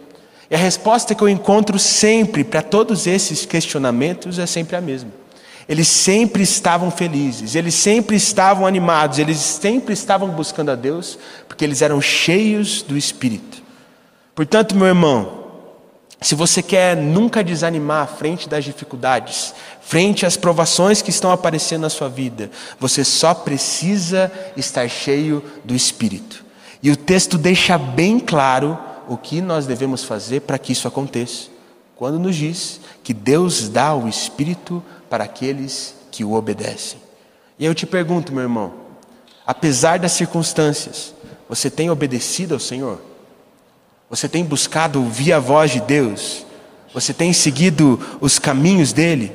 E 0.51 0.55
a 0.55 0.57
resposta 0.57 1.15
que 1.15 1.23
eu 1.23 1.29
encontro 1.29 1.79
sempre 1.79 2.43
para 2.43 2.61
todos 2.61 3.07
esses 3.07 3.45
questionamentos 3.45 4.39
é 4.39 4.45
sempre 4.45 4.75
a 4.75 4.81
mesma. 4.81 5.24
Eles 5.67 5.87
sempre 5.87 6.43
estavam 6.43 6.91
felizes, 6.91 7.55
eles 7.55 7.73
sempre 7.73 8.15
estavam 8.15 8.67
animados, 8.67 9.17
eles 9.17 9.37
sempre 9.37 9.93
estavam 9.93 10.29
buscando 10.29 10.69
a 10.69 10.75
Deus, 10.75 11.17
porque 11.47 11.65
eles 11.65 11.81
eram 11.81 11.99
cheios 11.99 12.83
do 12.83 12.95
Espírito. 12.95 13.63
Portanto, 14.35 14.75
meu 14.75 14.87
irmão, 14.87 15.45
se 16.21 16.35
você 16.35 16.61
quer 16.61 16.95
nunca 16.95 17.43
desanimar 17.43 18.07
frente 18.07 18.47
das 18.47 18.63
dificuldades, 18.63 19.53
frente 19.81 20.25
às 20.25 20.37
provações 20.37 21.01
que 21.01 21.09
estão 21.09 21.31
aparecendo 21.31 21.81
na 21.81 21.89
sua 21.89 22.09
vida, 22.09 22.49
você 22.79 23.03
só 23.03 23.33
precisa 23.33 24.31
estar 24.55 24.87
cheio 24.87 25.43
do 25.63 25.75
Espírito. 25.75 26.43
E 26.81 26.91
o 26.91 26.95
texto 26.95 27.37
deixa 27.37 27.77
bem 27.77 28.19
claro 28.19 28.77
o 29.07 29.17
que 29.17 29.41
nós 29.41 29.65
devemos 29.65 30.03
fazer 30.03 30.41
para 30.41 30.57
que 30.57 30.71
isso 30.71 30.87
aconteça, 30.87 31.47
quando 31.95 32.19
nos 32.19 32.35
diz 32.35 32.79
que 33.03 33.13
Deus 33.13 33.69
dá 33.69 33.93
o 33.93 34.07
Espírito 34.07 34.83
para 35.15 35.23
aqueles 35.23 35.95
que 36.11 36.25
o 36.25 36.33
obedecem. 36.33 36.99
E 37.57 37.63
eu 37.63 37.73
te 37.73 37.85
pergunto, 37.85 38.33
meu 38.33 38.41
irmão, 38.41 38.73
apesar 39.47 39.97
das 39.97 40.11
circunstâncias, 40.11 41.13
você 41.47 41.69
tem 41.69 41.89
obedecido 41.89 42.53
ao 42.53 42.59
Senhor? 42.59 42.99
Você 44.09 44.27
tem 44.27 44.43
buscado 44.43 45.01
ouvir 45.01 45.31
a 45.31 45.39
voz 45.39 45.71
de 45.71 45.79
Deus? 45.79 46.45
Você 46.93 47.13
tem 47.13 47.31
seguido 47.31 47.97
os 48.19 48.37
caminhos 48.39 48.91
dele? 48.91 49.31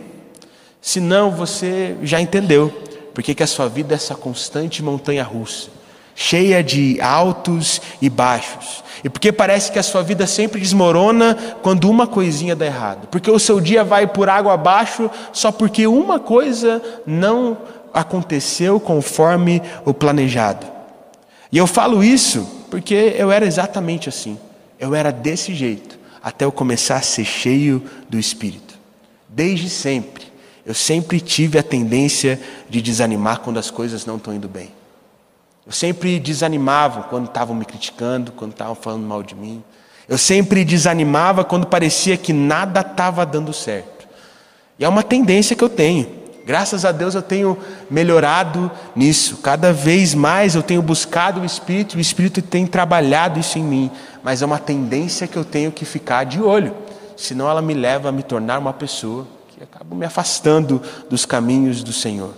Se 0.83 1.01
não, 1.01 1.31
você 1.31 1.97
já 2.03 2.21
entendeu 2.21 2.69
porque 3.15 3.35
que 3.35 3.43
a 3.43 3.47
sua 3.47 3.67
vida 3.67 3.95
é 3.95 3.97
essa 3.97 4.15
constante 4.15 4.83
montanha 4.83 5.25
russa, 5.25 5.71
cheia 6.15 6.63
de 6.63 7.01
altos 7.01 7.81
e 8.03 8.11
baixos. 8.11 8.85
E 9.03 9.09
porque 9.09 9.33
parece 9.33 9.73
que 9.73 9.79
a 9.79 9.83
sua 9.83 10.03
vida 10.03 10.27
sempre 10.27 10.61
desmorona 10.61 11.35
quando 11.63 11.89
uma 11.89 12.07
coisinha 12.07 12.55
dá 12.55 12.67
errado. 12.67 13.09
Porque 13.09 13.31
o 13.31 13.39
seu 13.39 13.61
dia 13.61 13.83
vai 13.83 14.07
por 14.07 14.29
água 14.29 14.55
abaixo 14.55 15.11
só 15.33 15.51
porque 15.51 15.87
uma 15.87 16.19
coisa 16.19 16.83
não 17.07 17.57
aconteceu 17.93 18.79
conforme 18.79 19.63
o 19.85 19.95
planejado. 19.95 20.67
E 21.51 21.59
eu 21.59 21.67
falo 21.67 22.05
isso 22.05 22.47
porque 22.71 23.15
eu 23.17 23.33
era 23.33 23.47
exatamente 23.47 24.09
assim. 24.09 24.39
Eu 24.79 24.95
era 24.95 25.11
desse 25.11 25.55
jeito 25.55 25.99
até 26.23 26.45
eu 26.45 26.53
começar 26.53 26.97
a 26.97 27.03
ser 27.03 27.25
cheio 27.25 27.83
do 28.09 28.19
Espírito. 28.19 28.79
Desde 29.29 29.71
sempre. 29.71 30.31
Eu 30.65 30.75
sempre 30.75 31.21
tive 31.21 31.59
a 31.59 31.63
tendência 31.63 32.39
de 32.69 32.83
desanimar 32.83 33.41
quando 33.41 33.59
as 33.59 33.71
coisas 33.71 34.05
não 34.05 34.17
estão 34.17 34.35
indo 34.35 34.49
bem. 34.49 34.71
Eu 35.67 35.73
sempre 35.73 36.19
desanimava 36.19 37.05
quando 37.05 37.27
estavam 37.27 37.55
me 37.55 37.65
criticando, 37.65 38.33
quando 38.33 38.53
estavam 38.53 38.75
falando 38.75 39.07
mal 39.07 39.23
de 39.23 39.35
mim. 39.35 39.63
Eu 40.09 40.19
sempre 40.19 40.65
desanimava 40.65 41.45
quando 41.45 41.67
parecia 41.67 42.17
que 42.17 42.33
nada 42.33 42.81
estava 42.81 43.25
dando 43.25 43.53
certo. 43.53 44.09
E 44.79 44.85
é 44.85 44.89
uma 44.89 45.03
tendência 45.03 45.55
que 45.55 45.63
eu 45.63 45.69
tenho. 45.69 46.21
Graças 46.45 46.85
a 46.85 46.91
Deus 46.91 47.15
eu 47.15 47.23
tenho 47.23 47.57
melhorado 47.89 48.71
nisso. 48.97 49.37
Cada 49.37 49.73
vez 49.73 50.15
mais 50.15 50.55
eu 50.55 50.63
tenho 50.63 50.83
buscado 50.83 51.41
o 51.41 51.45
Espírito, 51.45 51.97
o 51.97 52.01
Espírito 52.01 52.43
tem 52.43 52.67
trabalhado 52.67 53.39
isso 53.39 53.59
em 53.59 53.63
mim. 53.63 53.91
Mas 54.23 54.43
é 54.43 54.47
uma 54.47 54.59
tendência 54.59 55.29
que 55.29 55.37
eu 55.37 55.45
tenho 55.45 55.71
que 55.71 55.85
ficar 55.85 56.25
de 56.25 56.43
olho, 56.43 56.75
senão 57.17 57.49
ela 57.49 57.63
me 57.63 57.75
leva 57.75 58.09
a 58.09 58.13
me 58.13 58.23
tornar 58.23 58.59
uma 58.59 58.73
pessoa 58.73 59.29
que 59.51 59.63
acaba 59.63 59.95
me 59.95 60.05
afastando 60.05 60.83
dos 61.09 61.25
caminhos 61.25 61.85
do 61.85 61.93
Senhor. 61.93 62.35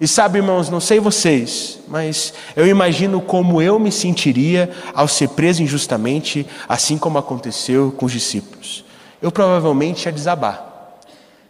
E 0.00 0.06
sabe, 0.06 0.38
irmãos, 0.38 0.68
não 0.68 0.80
sei 0.80 1.00
vocês, 1.00 1.78
mas 1.88 2.34
eu 2.54 2.66
imagino 2.66 3.20
como 3.20 3.62
eu 3.62 3.78
me 3.78 3.90
sentiria 3.90 4.70
ao 4.94 5.08
ser 5.08 5.30
preso 5.30 5.62
injustamente, 5.62 6.46
assim 6.68 6.98
como 6.98 7.16
aconteceu 7.16 7.94
com 7.96 8.04
os 8.04 8.12
discípulos. 8.12 8.84
Eu 9.22 9.32
provavelmente 9.32 10.04
ia 10.04 10.12
desabar. 10.12 10.66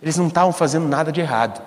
Eles 0.00 0.16
não 0.16 0.28
estavam 0.28 0.52
fazendo 0.52 0.86
nada 0.86 1.10
de 1.10 1.20
errado. 1.20 1.60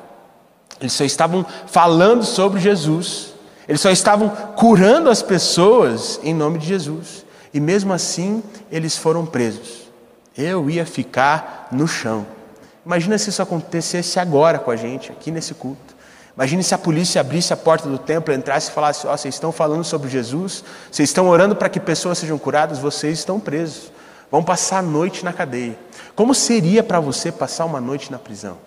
Eles 0.79 0.93
só 0.93 1.03
estavam 1.03 1.45
falando 1.67 2.23
sobre 2.23 2.61
Jesus. 2.61 3.33
Eles 3.67 3.81
só 3.81 3.89
estavam 3.89 4.29
curando 4.55 5.09
as 5.09 5.21
pessoas 5.21 6.19
em 6.23 6.33
nome 6.33 6.59
de 6.59 6.67
Jesus. 6.67 7.25
E 7.53 7.59
mesmo 7.59 7.91
assim, 7.91 8.41
eles 8.71 8.95
foram 8.95 9.25
presos. 9.25 9.89
Eu 10.37 10.69
ia 10.69 10.85
ficar 10.85 11.67
no 11.71 11.87
chão. 11.87 12.25
Imagina 12.85 13.17
se 13.17 13.29
isso 13.29 13.41
acontecesse 13.41 14.19
agora 14.19 14.57
com 14.57 14.71
a 14.71 14.75
gente, 14.77 15.11
aqui 15.11 15.31
nesse 15.31 15.53
culto. 15.53 15.98
Imagine 16.35 16.63
se 16.63 16.73
a 16.73 16.77
polícia 16.77 17.21
abrisse 17.21 17.53
a 17.53 17.57
porta 17.57 17.89
do 17.89 17.97
templo, 17.97 18.33
entrasse 18.33 18.69
e 18.69 18.73
falasse: 18.73 19.05
Ó, 19.05 19.13
oh, 19.13 19.17
vocês 19.17 19.33
estão 19.33 19.51
falando 19.51 19.83
sobre 19.83 20.09
Jesus, 20.09 20.63
vocês 20.91 21.09
estão 21.09 21.27
orando 21.27 21.55
para 21.55 21.69
que 21.69 21.79
pessoas 21.79 22.17
sejam 22.17 22.37
curadas, 22.37 22.79
vocês 22.79 23.19
estão 23.19 23.39
presos. 23.39 23.91
Vão 24.31 24.43
passar 24.43 24.79
a 24.79 24.81
noite 24.81 25.25
na 25.25 25.33
cadeia. 25.33 25.77
Como 26.15 26.35
seria 26.35 26.83
para 26.83 26.99
você 26.99 27.31
passar 27.31 27.65
uma 27.65 27.81
noite 27.81 28.11
na 28.11 28.19
prisão? 28.19 28.57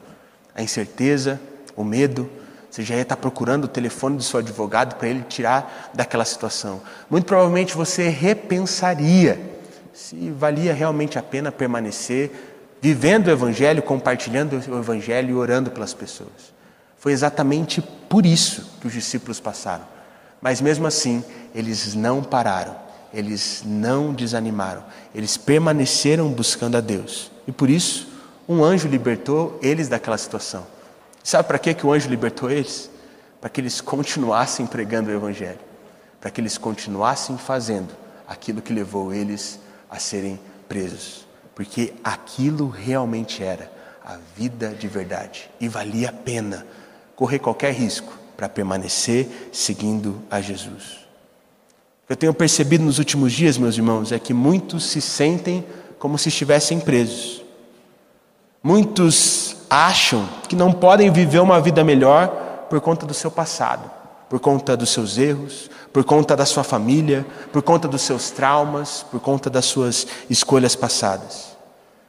A 0.54 0.62
incerteza, 0.62 1.40
o 1.76 1.84
medo, 1.84 2.28
você 2.68 2.82
já 2.82 2.96
ia 2.96 3.02
estar 3.02 3.16
procurando 3.16 3.64
o 3.64 3.68
telefone 3.68 4.16
do 4.16 4.22
seu 4.22 4.40
advogado 4.40 4.96
para 4.96 5.08
ele 5.08 5.24
tirar 5.28 5.90
daquela 5.94 6.24
situação. 6.24 6.80
Muito 7.08 7.26
provavelmente 7.26 7.76
você 7.76 8.08
repensaria 8.08 9.52
se 9.92 10.30
valia 10.30 10.72
realmente 10.72 11.18
a 11.18 11.22
pena 11.22 11.52
permanecer 11.52 12.30
vivendo 12.80 13.28
o 13.28 13.30
Evangelho, 13.30 13.82
compartilhando 13.82 14.54
o 14.54 14.78
Evangelho 14.78 15.30
e 15.30 15.34
orando 15.34 15.70
pelas 15.70 15.94
pessoas. 15.94 16.51
Foi 17.02 17.10
exatamente 17.10 17.82
por 18.08 18.24
isso 18.24 18.64
que 18.80 18.86
os 18.86 18.92
discípulos 18.92 19.40
passaram. 19.40 19.84
Mas 20.40 20.60
mesmo 20.60 20.86
assim, 20.86 21.24
eles 21.52 21.96
não 21.96 22.22
pararam, 22.22 22.76
eles 23.12 23.64
não 23.66 24.14
desanimaram, 24.14 24.84
eles 25.12 25.36
permaneceram 25.36 26.28
buscando 26.30 26.76
a 26.76 26.80
Deus. 26.80 27.32
E 27.44 27.50
por 27.50 27.68
isso, 27.68 28.06
um 28.48 28.62
anjo 28.62 28.86
libertou 28.86 29.58
eles 29.60 29.88
daquela 29.88 30.16
situação. 30.16 30.64
Sabe 31.24 31.48
para 31.48 31.58
que, 31.58 31.74
que 31.74 31.84
o 31.84 31.92
anjo 31.92 32.08
libertou 32.08 32.48
eles? 32.48 32.88
Para 33.40 33.50
que 33.50 33.60
eles 33.60 33.80
continuassem 33.80 34.64
pregando 34.64 35.10
o 35.10 35.12
Evangelho, 35.12 35.58
para 36.20 36.30
que 36.30 36.40
eles 36.40 36.56
continuassem 36.56 37.36
fazendo 37.36 37.92
aquilo 38.28 38.62
que 38.62 38.72
levou 38.72 39.12
eles 39.12 39.58
a 39.90 39.98
serem 39.98 40.38
presos, 40.68 41.26
porque 41.52 41.94
aquilo 42.04 42.68
realmente 42.68 43.42
era 43.42 43.72
a 44.04 44.18
vida 44.36 44.68
de 44.68 44.86
verdade 44.86 45.50
e 45.60 45.66
valia 45.66 46.10
a 46.10 46.12
pena 46.12 46.64
correr 47.22 47.38
qualquer 47.38 47.72
risco 47.72 48.12
para 48.36 48.48
permanecer 48.48 49.48
seguindo 49.52 50.20
a 50.28 50.40
Jesus. 50.40 51.06
O 52.02 52.06
que 52.08 52.12
eu 52.14 52.16
tenho 52.16 52.34
percebido 52.34 52.82
nos 52.82 52.98
últimos 52.98 53.32
dias, 53.32 53.56
meus 53.56 53.76
irmãos, 53.76 54.10
é 54.10 54.18
que 54.18 54.34
muitos 54.34 54.86
se 54.86 55.00
sentem 55.00 55.64
como 56.00 56.18
se 56.18 56.30
estivessem 56.30 56.80
presos. 56.80 57.44
Muitos 58.60 59.56
acham 59.70 60.28
que 60.48 60.56
não 60.56 60.72
podem 60.72 61.12
viver 61.12 61.38
uma 61.38 61.60
vida 61.60 61.84
melhor 61.84 62.66
por 62.68 62.80
conta 62.80 63.06
do 63.06 63.14
seu 63.14 63.30
passado, 63.30 63.88
por 64.28 64.40
conta 64.40 64.76
dos 64.76 64.90
seus 64.90 65.16
erros, 65.16 65.70
por 65.92 66.02
conta 66.02 66.34
da 66.34 66.44
sua 66.44 66.64
família, 66.64 67.24
por 67.52 67.62
conta 67.62 67.86
dos 67.86 68.02
seus 68.02 68.32
traumas, 68.32 69.06
por 69.08 69.20
conta 69.20 69.48
das 69.48 69.66
suas 69.66 70.08
escolhas 70.28 70.74
passadas. 70.74 71.51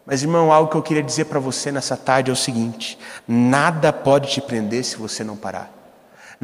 Mas, 0.05 0.21
irmão, 0.21 0.51
algo 0.51 0.69
que 0.69 0.75
eu 0.75 0.81
queria 0.81 1.03
dizer 1.03 1.25
para 1.25 1.39
você 1.39 1.71
nessa 1.71 1.95
tarde 1.95 2.29
é 2.29 2.33
o 2.33 2.37
seguinte: 2.37 2.97
nada 3.27 3.93
pode 3.93 4.31
te 4.31 4.41
prender 4.41 4.83
se 4.83 4.97
você 4.97 5.23
não 5.23 5.35
parar. 5.35 5.71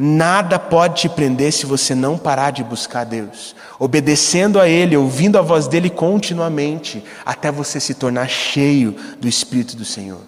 Nada 0.02 0.58
pode 0.58 1.02
te 1.02 1.08
prender 1.10 1.52
se 1.52 1.66
você 1.66 1.94
não 1.94 2.16
parar 2.16 2.52
de 2.52 2.64
buscar 2.64 3.04
Deus, 3.04 3.54
obedecendo 3.78 4.58
a 4.58 4.66
Ele, 4.66 4.96
ouvindo 4.96 5.38
a 5.38 5.42
voz 5.42 5.68
dele 5.68 5.90
continuamente, 5.90 7.04
até 7.26 7.52
você 7.52 7.78
se 7.78 7.92
tornar 7.92 8.26
cheio 8.26 8.96
do 9.20 9.28
Espírito 9.28 9.76
do 9.76 9.84
Senhor. 9.84 10.22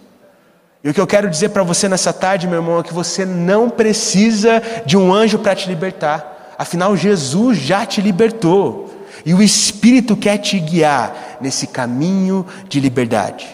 E 0.85 0.91
o 0.91 0.93
que 0.93 1.01
eu 1.01 1.07
quero 1.07 1.31
dizer 1.31 1.51
para 1.51 1.63
você 1.63 1.89
nessa 1.89 2.13
tarde, 2.13 2.47
meu 2.47 2.59
irmão, 2.59 2.81
é 2.81 2.83
que 2.83 2.93
você 2.93 3.25
não 3.25 3.71
precisa 3.71 4.63
de 4.85 4.97
um 4.97 5.15
anjo 5.15 5.39
para 5.39 5.55
te 5.55 5.69
libertar. 5.69 6.55
Afinal, 6.59 6.95
Jesus 6.95 7.57
já 7.57 7.87
te 7.87 8.03
libertou. 8.03 8.93
E 9.25 9.33
o 9.33 9.43
Espírito 9.43 10.17
quer 10.17 10.39
te 10.39 10.59
guiar 10.59 11.32
nesse 11.43 11.67
caminho 11.67 12.47
de 12.69 12.81
liberdade. 12.81 13.47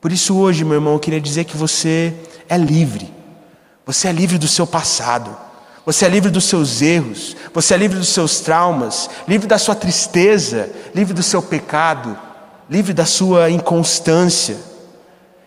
Por 0.00 0.10
isso, 0.10 0.36
hoje, 0.36 0.64
meu 0.64 0.74
irmão, 0.74 0.94
eu 0.94 0.98
queria 0.98 1.20
dizer 1.20 1.44
que 1.44 1.56
você 1.56 2.12
é 2.48 2.58
livre. 2.58 3.12
Você 3.86 4.08
é 4.08 4.12
livre 4.12 4.38
do 4.38 4.48
seu 4.48 4.66
passado. 4.66 5.36
Você 5.86 6.04
é 6.04 6.08
livre 6.08 6.30
dos 6.30 6.44
seus 6.44 6.82
erros. 6.82 7.36
Você 7.54 7.74
é 7.74 7.76
livre 7.76 7.98
dos 7.98 8.08
seus 8.08 8.40
traumas. 8.40 9.08
Livre 9.28 9.46
da 9.46 9.58
sua 9.58 9.74
tristeza. 9.74 10.70
Livre 10.94 11.14
do 11.14 11.22
seu 11.22 11.40
pecado. 11.40 12.18
Livre 12.68 12.92
da 12.92 13.04
sua 13.04 13.48
inconstância. 13.50 14.56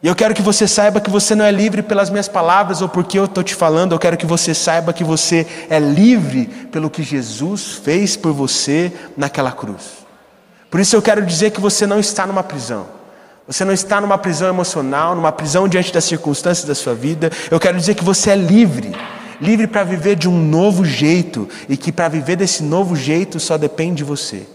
E 0.06 0.08
eu 0.08 0.16
quero 0.16 0.36
que 0.36 0.42
você 0.42 0.68
saiba 0.68 1.02
que 1.02 1.10
você 1.10 1.34
não 1.34 1.44
é 1.44 1.52
livre 1.52 1.82
pelas 1.82 2.12
minhas 2.12 2.28
palavras 2.28 2.80
ou 2.80 2.88
porque 2.88 3.18
eu 3.18 3.26
estou 3.26 3.44
te 3.44 3.56
falando, 3.56 3.94
eu 3.94 3.98
quero 3.98 4.16
que 4.18 4.26
você 4.26 4.54
saiba 4.54 4.94
que 4.94 5.04
você 5.04 5.48
é 5.68 5.80
livre 5.80 6.46
pelo 6.72 6.92
que 6.92 7.02
Jesus 7.02 7.80
fez 7.84 8.16
por 8.16 8.32
você 8.32 8.94
naquela 9.18 9.52
cruz. 9.52 10.05
Por 10.70 10.80
isso 10.80 10.96
eu 10.96 11.02
quero 11.02 11.26
dizer 11.26 11.52
que 11.52 11.62
você 11.62 11.86
não 11.86 12.00
está 12.00 12.26
numa 12.26 12.44
prisão. 12.44 12.88
Você 13.48 13.64
não 13.64 13.74
está 13.74 14.02
numa 14.02 14.18
prisão 14.18 14.50
emocional, 14.50 15.16
numa 15.16 15.32
prisão 15.32 15.68
diante 15.68 15.94
das 15.94 16.04
circunstâncias 16.04 16.68
da 16.68 16.74
sua 16.74 16.96
vida. 16.96 17.30
Eu 17.52 17.60
quero 17.60 17.78
dizer 17.78 17.94
que 17.94 18.04
você 18.04 18.32
é 18.32 18.36
livre. 18.36 18.96
Livre 19.40 19.68
para 19.68 19.84
viver 19.84 20.16
de 20.16 20.28
um 20.28 20.38
novo 20.38 20.84
jeito 20.84 21.48
e 21.70 21.78
que 21.78 21.92
para 21.92 22.08
viver 22.08 22.38
desse 22.38 22.64
novo 22.64 22.96
jeito 22.96 23.40
só 23.40 23.58
depende 23.58 23.98
de 23.98 24.04
você. 24.04 24.48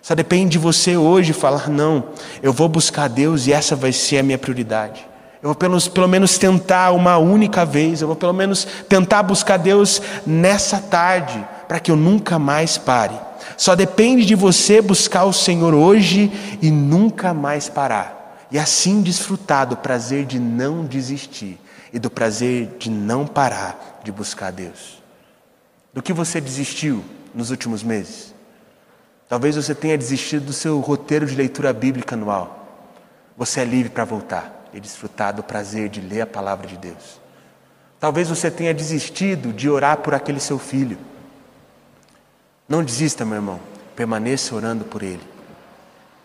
Só 0.00 0.14
depende 0.14 0.52
de 0.52 0.58
você 0.58 0.96
hoje 0.96 1.32
falar: 1.32 1.68
não, 1.68 2.04
eu 2.42 2.52
vou 2.52 2.68
buscar 2.68 3.08
Deus 3.08 3.46
e 3.46 3.52
essa 3.52 3.74
vai 3.74 3.92
ser 3.92 4.18
a 4.18 4.22
minha 4.22 4.38
prioridade. 4.38 5.04
Eu 5.42 5.48
vou 5.48 5.54
pelo, 5.54 5.80
pelo 5.90 6.08
menos 6.08 6.36
tentar 6.36 6.92
uma 6.92 7.16
única 7.18 7.64
vez, 7.64 8.00
eu 8.00 8.08
vou 8.08 8.16
pelo 8.16 8.32
menos 8.32 8.66
tentar 8.88 9.22
buscar 9.22 9.56
Deus 9.56 10.02
nessa 10.26 10.78
tarde, 10.78 11.44
para 11.66 11.80
que 11.80 11.90
eu 11.90 11.96
nunca 11.96 12.38
mais 12.38 12.76
pare. 12.76 13.14
Só 13.56 13.74
depende 13.74 14.24
de 14.24 14.34
você 14.34 14.80
buscar 14.80 15.24
o 15.24 15.32
Senhor 15.32 15.74
hoje 15.74 16.30
e 16.60 16.70
nunca 16.70 17.32
mais 17.34 17.68
parar. 17.68 18.46
E 18.50 18.58
assim 18.58 19.02
desfrutar 19.02 19.66
do 19.66 19.76
prazer 19.76 20.24
de 20.24 20.38
não 20.38 20.84
desistir 20.84 21.58
e 21.92 21.98
do 21.98 22.10
prazer 22.10 22.76
de 22.78 22.90
não 22.90 23.26
parar 23.26 24.00
de 24.02 24.10
buscar 24.10 24.50
Deus. 24.50 25.02
Do 25.92 26.02
que 26.02 26.12
você 26.12 26.40
desistiu 26.40 27.04
nos 27.34 27.50
últimos 27.50 27.82
meses? 27.82 28.34
Talvez 29.28 29.56
você 29.56 29.74
tenha 29.74 29.98
desistido 29.98 30.46
do 30.46 30.52
seu 30.52 30.80
roteiro 30.80 31.26
de 31.26 31.34
leitura 31.34 31.72
bíblica 31.72 32.14
anual. 32.14 32.66
Você 33.36 33.60
é 33.60 33.64
livre 33.64 33.90
para 33.90 34.04
voltar 34.04 34.68
e 34.72 34.80
desfrutar 34.80 35.34
do 35.34 35.42
prazer 35.42 35.88
de 35.88 36.00
ler 36.00 36.22
a 36.22 36.26
palavra 36.26 36.66
de 36.66 36.76
Deus. 36.76 37.20
Talvez 38.00 38.28
você 38.28 38.50
tenha 38.50 38.72
desistido 38.72 39.52
de 39.52 39.68
orar 39.68 39.98
por 39.98 40.14
aquele 40.14 40.40
seu 40.40 40.58
filho. 40.58 40.98
Não 42.68 42.84
desista, 42.84 43.24
meu 43.24 43.36
irmão. 43.36 43.60
Permaneça 43.96 44.54
orando 44.54 44.84
por 44.84 45.02
ele. 45.02 45.26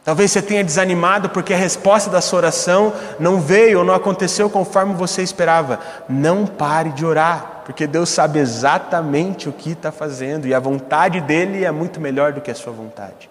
Talvez 0.04 0.32
você 0.32 0.42
tenha 0.42 0.64
desanimado 0.64 1.30
porque 1.30 1.54
a 1.54 1.58
resposta 1.58 2.10
da 2.10 2.20
sua 2.20 2.40
oração 2.40 2.94
não 3.18 3.40
veio 3.40 3.80
ou 3.80 3.86
não 3.86 3.94
aconteceu 3.94 4.50
conforme 4.50 4.94
você 4.94 5.22
esperava. 5.22 5.80
Não 6.10 6.46
pare 6.46 6.90
de 6.90 7.06
orar, 7.06 7.62
porque 7.64 7.88
Deus 7.88 8.10
sabe 8.10 8.40
exatamente 8.40 9.48
o 9.48 9.54
que 9.54 9.72
está 9.72 9.94
fazendo 9.94 10.46
e 10.46 10.54
a 10.54 10.60
vontade 10.60 11.22
dele 11.22 11.64
é 11.64 11.72
muito 11.72 12.02
melhor 12.02 12.34
do 12.34 12.42
que 12.42 12.52
a 12.52 12.56
sua 12.56 12.74
vontade. 12.74 13.30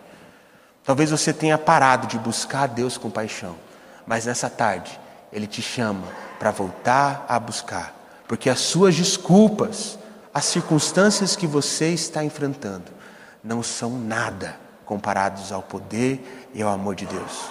Talvez 0.82 1.10
você 1.10 1.30
tenha 1.32 1.58
parado 1.58 2.06
de 2.06 2.18
buscar 2.18 2.62
a 2.62 2.66
Deus 2.66 2.96
com 2.96 3.10
paixão, 3.10 3.54
mas 4.06 4.24
nessa 4.24 4.48
tarde 4.48 4.98
Ele 5.30 5.46
te 5.46 5.60
chama 5.60 6.02
para 6.38 6.50
voltar 6.50 7.24
a 7.28 7.38
buscar, 7.38 7.94
porque 8.26 8.50
as 8.50 8.58
suas 8.60 8.96
desculpas, 8.96 9.98
as 10.32 10.46
circunstâncias 10.46 11.36
que 11.36 11.46
você 11.46 11.90
está 11.90 12.24
enfrentando, 12.24 13.01
não 13.42 13.62
são 13.62 13.98
nada 13.98 14.56
comparados 14.84 15.52
ao 15.52 15.62
poder 15.62 16.48
e 16.54 16.62
ao 16.62 16.70
amor 16.70 16.94
de 16.94 17.06
Deus. 17.06 17.50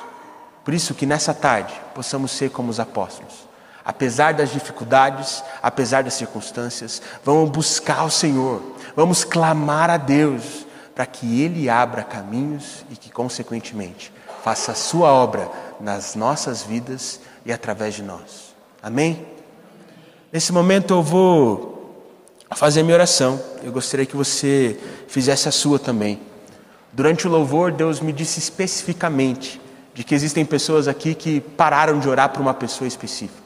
Por 0.63 0.73
isso 0.73 0.93
que 0.93 1.05
nessa 1.05 1.33
tarde 1.33 1.73
possamos 1.93 2.31
ser 2.31 2.51
como 2.51 2.69
os 2.69 2.79
apóstolos. 2.79 3.47
Apesar 3.83 4.33
das 4.33 4.51
dificuldades, 4.51 5.43
apesar 5.61 6.03
das 6.03 6.13
circunstâncias, 6.13 7.01
vamos 7.25 7.49
buscar 7.49 8.03
o 8.03 8.11
Senhor, 8.11 8.61
vamos 8.95 9.23
clamar 9.23 9.89
a 9.89 9.97
Deus 9.97 10.67
para 10.93 11.05
que 11.05 11.41
Ele 11.41 11.67
abra 11.67 12.03
caminhos 12.03 12.85
e 12.91 12.95
que, 12.95 13.09
consequentemente, 13.09 14.13
faça 14.43 14.73
a 14.73 14.75
Sua 14.75 15.11
obra 15.11 15.49
nas 15.79 16.13
nossas 16.13 16.61
vidas 16.61 17.19
e 17.43 17.51
através 17.51 17.95
de 17.95 18.03
nós. 18.03 18.53
Amém? 18.83 19.25
Nesse 20.31 20.53
momento 20.53 20.93
eu 20.93 21.01
vou 21.01 21.80
fazer 22.55 22.81
a 22.81 22.83
minha 22.83 22.95
oração. 22.95 23.41
Eu 23.63 23.71
gostaria 23.71 24.05
que 24.05 24.15
você 24.15 24.77
fizesse 25.07 25.47
a 25.47 25.51
sua 25.51 25.79
também. 25.79 26.19
Durante 26.93 27.27
o 27.27 27.29
louvor, 27.31 27.71
Deus 27.71 27.99
me 27.99 28.11
disse 28.11 28.39
especificamente 28.39 29.61
de 29.93 30.03
que 30.03 30.15
existem 30.15 30.45
pessoas 30.45 30.87
aqui 30.87 31.13
que 31.15 31.39
pararam 31.39 31.99
de 31.99 32.07
orar 32.07 32.29
por 32.29 32.41
uma 32.41 32.53
pessoa 32.53 32.87
específica. 32.87 33.41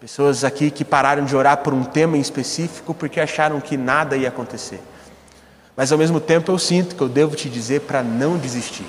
Pessoas 0.00 0.44
aqui 0.44 0.70
que 0.70 0.84
pararam 0.84 1.24
de 1.24 1.34
orar 1.34 1.58
por 1.58 1.72
um 1.72 1.82
tema 1.82 2.16
em 2.16 2.20
específico 2.20 2.92
porque 2.92 3.20
acharam 3.20 3.60
que 3.60 3.76
nada 3.76 4.16
ia 4.16 4.28
acontecer. 4.28 4.80
Mas 5.76 5.92
ao 5.92 5.98
mesmo 5.98 6.20
tempo 6.20 6.50
eu 6.50 6.58
sinto 6.58 6.94
que 6.94 7.02
eu 7.02 7.08
devo 7.08 7.36
te 7.36 7.48
dizer 7.48 7.82
para 7.82 8.02
não 8.02 8.36
desistir. 8.36 8.86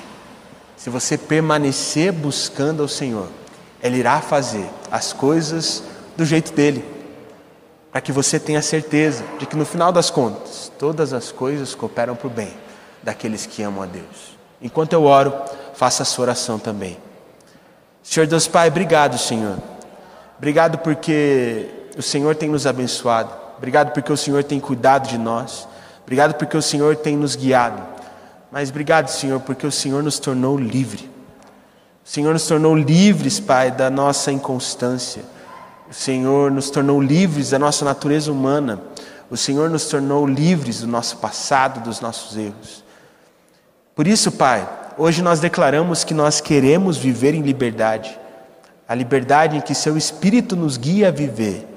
Se 0.76 0.90
você 0.90 1.18
permanecer 1.18 2.12
buscando 2.12 2.82
ao 2.82 2.88
Senhor, 2.88 3.28
Ele 3.82 3.98
irá 3.98 4.22
fazer 4.22 4.68
as 4.92 5.12
coisas 5.12 5.84
do 6.16 6.26
jeito 6.26 6.54
dele, 6.54 6.84
para 7.92 8.02
que 8.02 8.12
você 8.12 8.40
tenha 8.40 8.62
certeza 8.62 9.24
de 9.40 9.46
que 9.46 9.56
no 9.56 9.66
final 9.66 9.92
das 9.92 10.10
contas, 10.10 10.72
todas 10.78 11.14
as 11.14 11.32
coisas 11.32 11.74
cooperam 11.74 12.16
para 12.16 12.28
o 12.28 12.30
bem 12.30 12.54
daqueles 13.02 13.46
que 13.46 13.64
amam 13.64 13.84
a 13.84 13.86
Deus. 13.86 14.38
Enquanto 14.62 14.94
eu 14.94 15.04
oro, 15.04 15.34
faça 15.74 16.04
a 16.04 16.06
sua 16.06 16.24
oração 16.24 16.60
também. 16.60 16.98
Senhor 18.04 18.28
Deus 18.28 18.48
Pai, 18.48 18.68
obrigado, 18.68 19.18
Senhor. 19.18 19.58
Obrigado 20.38 20.78
porque 20.80 21.68
o 21.98 22.02
Senhor 22.02 22.36
tem 22.36 22.50
nos 22.50 22.68
abençoado. 22.68 23.32
Obrigado 23.58 23.92
porque 23.92 24.12
o 24.12 24.18
Senhor 24.18 24.44
tem 24.44 24.60
cuidado 24.60 25.08
de 25.08 25.18
nós. 25.18 25.68
Obrigado 26.04 26.36
porque 26.36 26.56
o 26.56 26.62
Senhor 26.62 26.96
tem 26.96 27.18
nos 27.18 27.36
guiado. 27.36 27.82
Mas 28.52 28.70
obrigado, 28.70 29.10
Senhor, 29.10 29.40
porque 29.42 29.68
o 29.68 29.72
Senhor 29.72 30.02
nos 30.02 30.20
tornou 30.20 30.58
livre. 30.58 31.10
O 32.06 32.10
Senhor 32.10 32.32
nos 32.32 32.48
tornou 32.48 32.76
livres, 32.76 33.40
Pai, 33.40 33.72
da 33.72 33.90
nossa 33.90 34.32
inconstância. 34.32 35.24
O 35.90 35.94
Senhor 35.94 36.52
nos 36.52 36.70
tornou 36.70 37.02
livres 37.02 37.52
da 37.52 37.60
nossa 37.60 37.86
natureza 37.86 38.32
humana. 38.32 38.82
O 39.30 39.38
Senhor 39.38 39.70
nos 39.70 39.86
tornou 39.86 40.26
livres 40.26 40.82
do 40.82 40.88
nosso 40.88 41.18
passado, 41.18 41.82
dos 41.82 42.02
nossos 42.02 42.38
erros. 42.38 42.84
Por 43.96 44.06
isso, 44.06 44.32
Pai, 44.32 44.68
hoje 44.98 45.22
nós 45.22 45.40
declaramos 45.40 46.04
que 46.04 46.14
nós 46.14 46.40
queremos 46.40 46.98
viver 46.98 47.34
em 47.34 47.42
liberdade, 47.42 48.18
a 48.88 48.94
liberdade 48.94 49.58
em 49.58 49.62
que 49.62 49.74
Seu 49.74 49.98
Espírito 49.98 50.56
nos 50.56 50.78
guia 50.78 51.08
a 51.08 51.12
viver, 51.12 51.68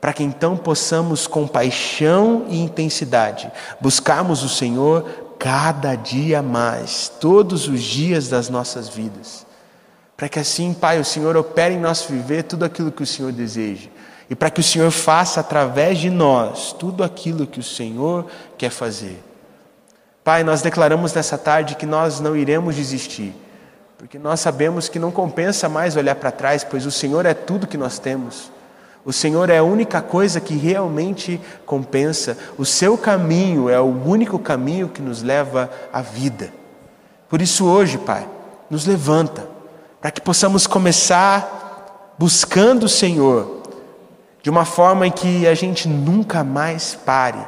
para 0.00 0.12
que 0.12 0.22
então 0.22 0.56
possamos, 0.56 1.26
com 1.26 1.46
paixão 1.46 2.44
e 2.48 2.60
intensidade, 2.60 3.50
buscarmos 3.80 4.42
o 4.42 4.48
Senhor 4.48 5.34
cada 5.38 5.94
dia 5.94 6.42
mais, 6.42 7.10
todos 7.20 7.66
os 7.66 7.82
dias 7.82 8.28
das 8.28 8.48
nossas 8.48 8.88
vidas. 8.88 9.44
Para 10.16 10.28
que 10.28 10.38
assim, 10.38 10.72
Pai, 10.72 11.00
o 11.00 11.04
Senhor 11.04 11.36
opere 11.36 11.74
em 11.74 11.80
nosso 11.80 12.12
viver 12.12 12.44
tudo 12.44 12.64
aquilo 12.64 12.92
que 12.92 13.02
o 13.02 13.06
Senhor 13.06 13.32
deseja. 13.32 13.88
E 14.30 14.34
para 14.34 14.50
que 14.50 14.60
o 14.60 14.64
Senhor 14.64 14.90
faça 14.90 15.40
através 15.40 15.98
de 15.98 16.08
nós 16.08 16.72
tudo 16.72 17.02
aquilo 17.02 17.46
que 17.46 17.60
o 17.60 17.64
Senhor 17.64 18.26
quer 18.56 18.70
fazer. 18.70 19.22
Pai, 20.22 20.42
nós 20.42 20.62
declaramos 20.62 21.12
nessa 21.12 21.36
tarde 21.36 21.74
que 21.74 21.84
nós 21.84 22.20
não 22.20 22.34
iremos 22.34 22.76
desistir, 22.76 23.34
porque 23.98 24.18
nós 24.18 24.40
sabemos 24.40 24.88
que 24.88 24.98
não 24.98 25.10
compensa 25.10 25.68
mais 25.68 25.96
olhar 25.96 26.14
para 26.14 26.30
trás, 26.30 26.64
pois 26.64 26.86
o 26.86 26.90
Senhor 26.90 27.26
é 27.26 27.34
tudo 27.34 27.66
que 27.66 27.76
nós 27.76 27.98
temos. 27.98 28.50
O 29.04 29.12
Senhor 29.12 29.50
é 29.50 29.58
a 29.58 29.62
única 29.62 30.00
coisa 30.00 30.40
que 30.40 30.56
realmente 30.56 31.38
compensa. 31.66 32.38
O 32.56 32.64
seu 32.64 32.96
caminho 32.96 33.68
é 33.68 33.78
o 33.78 33.84
único 33.84 34.38
caminho 34.38 34.88
que 34.88 35.02
nos 35.02 35.22
leva 35.22 35.70
à 35.92 36.00
vida. 36.00 36.50
Por 37.28 37.42
isso, 37.42 37.66
hoje, 37.66 37.98
Pai, 37.98 38.26
nos 38.70 38.86
levanta, 38.86 39.46
para 40.04 40.10
que 40.10 40.20
possamos 40.20 40.66
começar 40.66 42.12
buscando 42.18 42.84
o 42.84 42.88
Senhor, 42.90 43.62
de 44.42 44.50
uma 44.50 44.66
forma 44.66 45.06
em 45.06 45.10
que 45.10 45.46
a 45.46 45.54
gente 45.54 45.88
nunca 45.88 46.44
mais 46.44 46.94
pare 46.94 47.42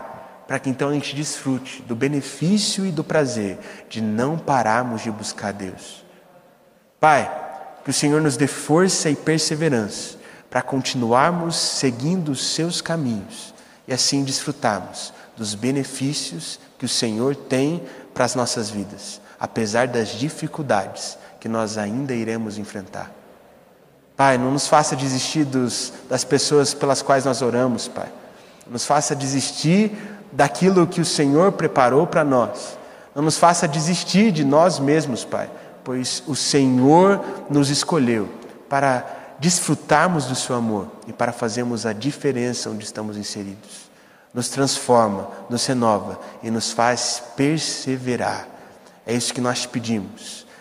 para 0.48 0.58
que 0.58 0.70
então 0.70 0.88
a 0.88 0.94
gente 0.94 1.14
desfrute 1.14 1.82
do 1.82 1.94
benefício 1.94 2.86
e 2.86 2.90
do 2.90 3.04
prazer 3.04 3.58
de 3.90 4.00
não 4.00 4.38
pararmos 4.38 5.02
de 5.02 5.10
buscar 5.10 5.52
Deus. 5.52 6.02
Pai, 6.98 7.30
que 7.84 7.90
o 7.90 7.92
Senhor 7.92 8.22
nos 8.22 8.38
dê 8.38 8.46
força 8.46 9.10
e 9.10 9.14
perseverança 9.14 10.16
para 10.48 10.62
continuarmos 10.62 11.56
seguindo 11.56 12.30
os 12.30 12.54
seus 12.54 12.80
caminhos 12.80 13.52
e 13.86 13.92
assim 13.92 14.24
desfrutarmos 14.24 15.12
dos 15.36 15.54
benefícios 15.54 16.58
que 16.78 16.86
o 16.86 16.88
Senhor 16.88 17.36
tem 17.36 17.82
para 18.14 18.24
as 18.24 18.34
nossas 18.34 18.70
vidas, 18.70 19.20
apesar 19.38 19.86
das 19.86 20.08
dificuldades 20.08 21.18
que 21.46 21.52
nós 21.52 21.78
ainda 21.78 22.12
iremos 22.12 22.58
enfrentar. 22.58 23.08
Pai, 24.16 24.36
não 24.36 24.50
nos 24.50 24.66
faça 24.66 24.96
desistir 24.96 25.44
dos, 25.44 25.92
das 26.10 26.24
pessoas 26.24 26.74
pelas 26.74 27.02
quais 27.02 27.24
nós 27.24 27.40
oramos, 27.40 27.86
Pai. 27.86 28.08
Nos 28.68 28.84
faça 28.84 29.14
desistir 29.14 29.96
daquilo 30.32 30.88
que 30.88 31.00
o 31.00 31.04
Senhor 31.04 31.52
preparou 31.52 32.04
para 32.04 32.24
nós. 32.24 32.76
Não 33.14 33.22
nos 33.22 33.38
faça 33.38 33.68
desistir 33.68 34.32
de 34.32 34.42
nós 34.44 34.80
mesmos, 34.80 35.24
Pai, 35.24 35.48
pois 35.84 36.20
o 36.26 36.34
Senhor 36.34 37.24
nos 37.48 37.70
escolheu 37.70 38.28
para 38.68 39.06
desfrutarmos 39.38 40.24
do 40.24 40.34
Seu 40.34 40.56
amor 40.56 40.88
e 41.06 41.12
para 41.12 41.30
fazermos 41.30 41.86
a 41.86 41.92
diferença 41.92 42.70
onde 42.70 42.84
estamos 42.84 43.16
inseridos. 43.16 43.88
Nos 44.34 44.48
transforma, 44.48 45.30
nos 45.48 45.64
renova 45.64 46.18
e 46.42 46.50
nos 46.50 46.72
faz 46.72 47.22
perseverar. 47.36 48.48
É 49.06 49.14
isso 49.14 49.32
que 49.32 49.40
nós 49.40 49.64
pedimos. 49.64 50.45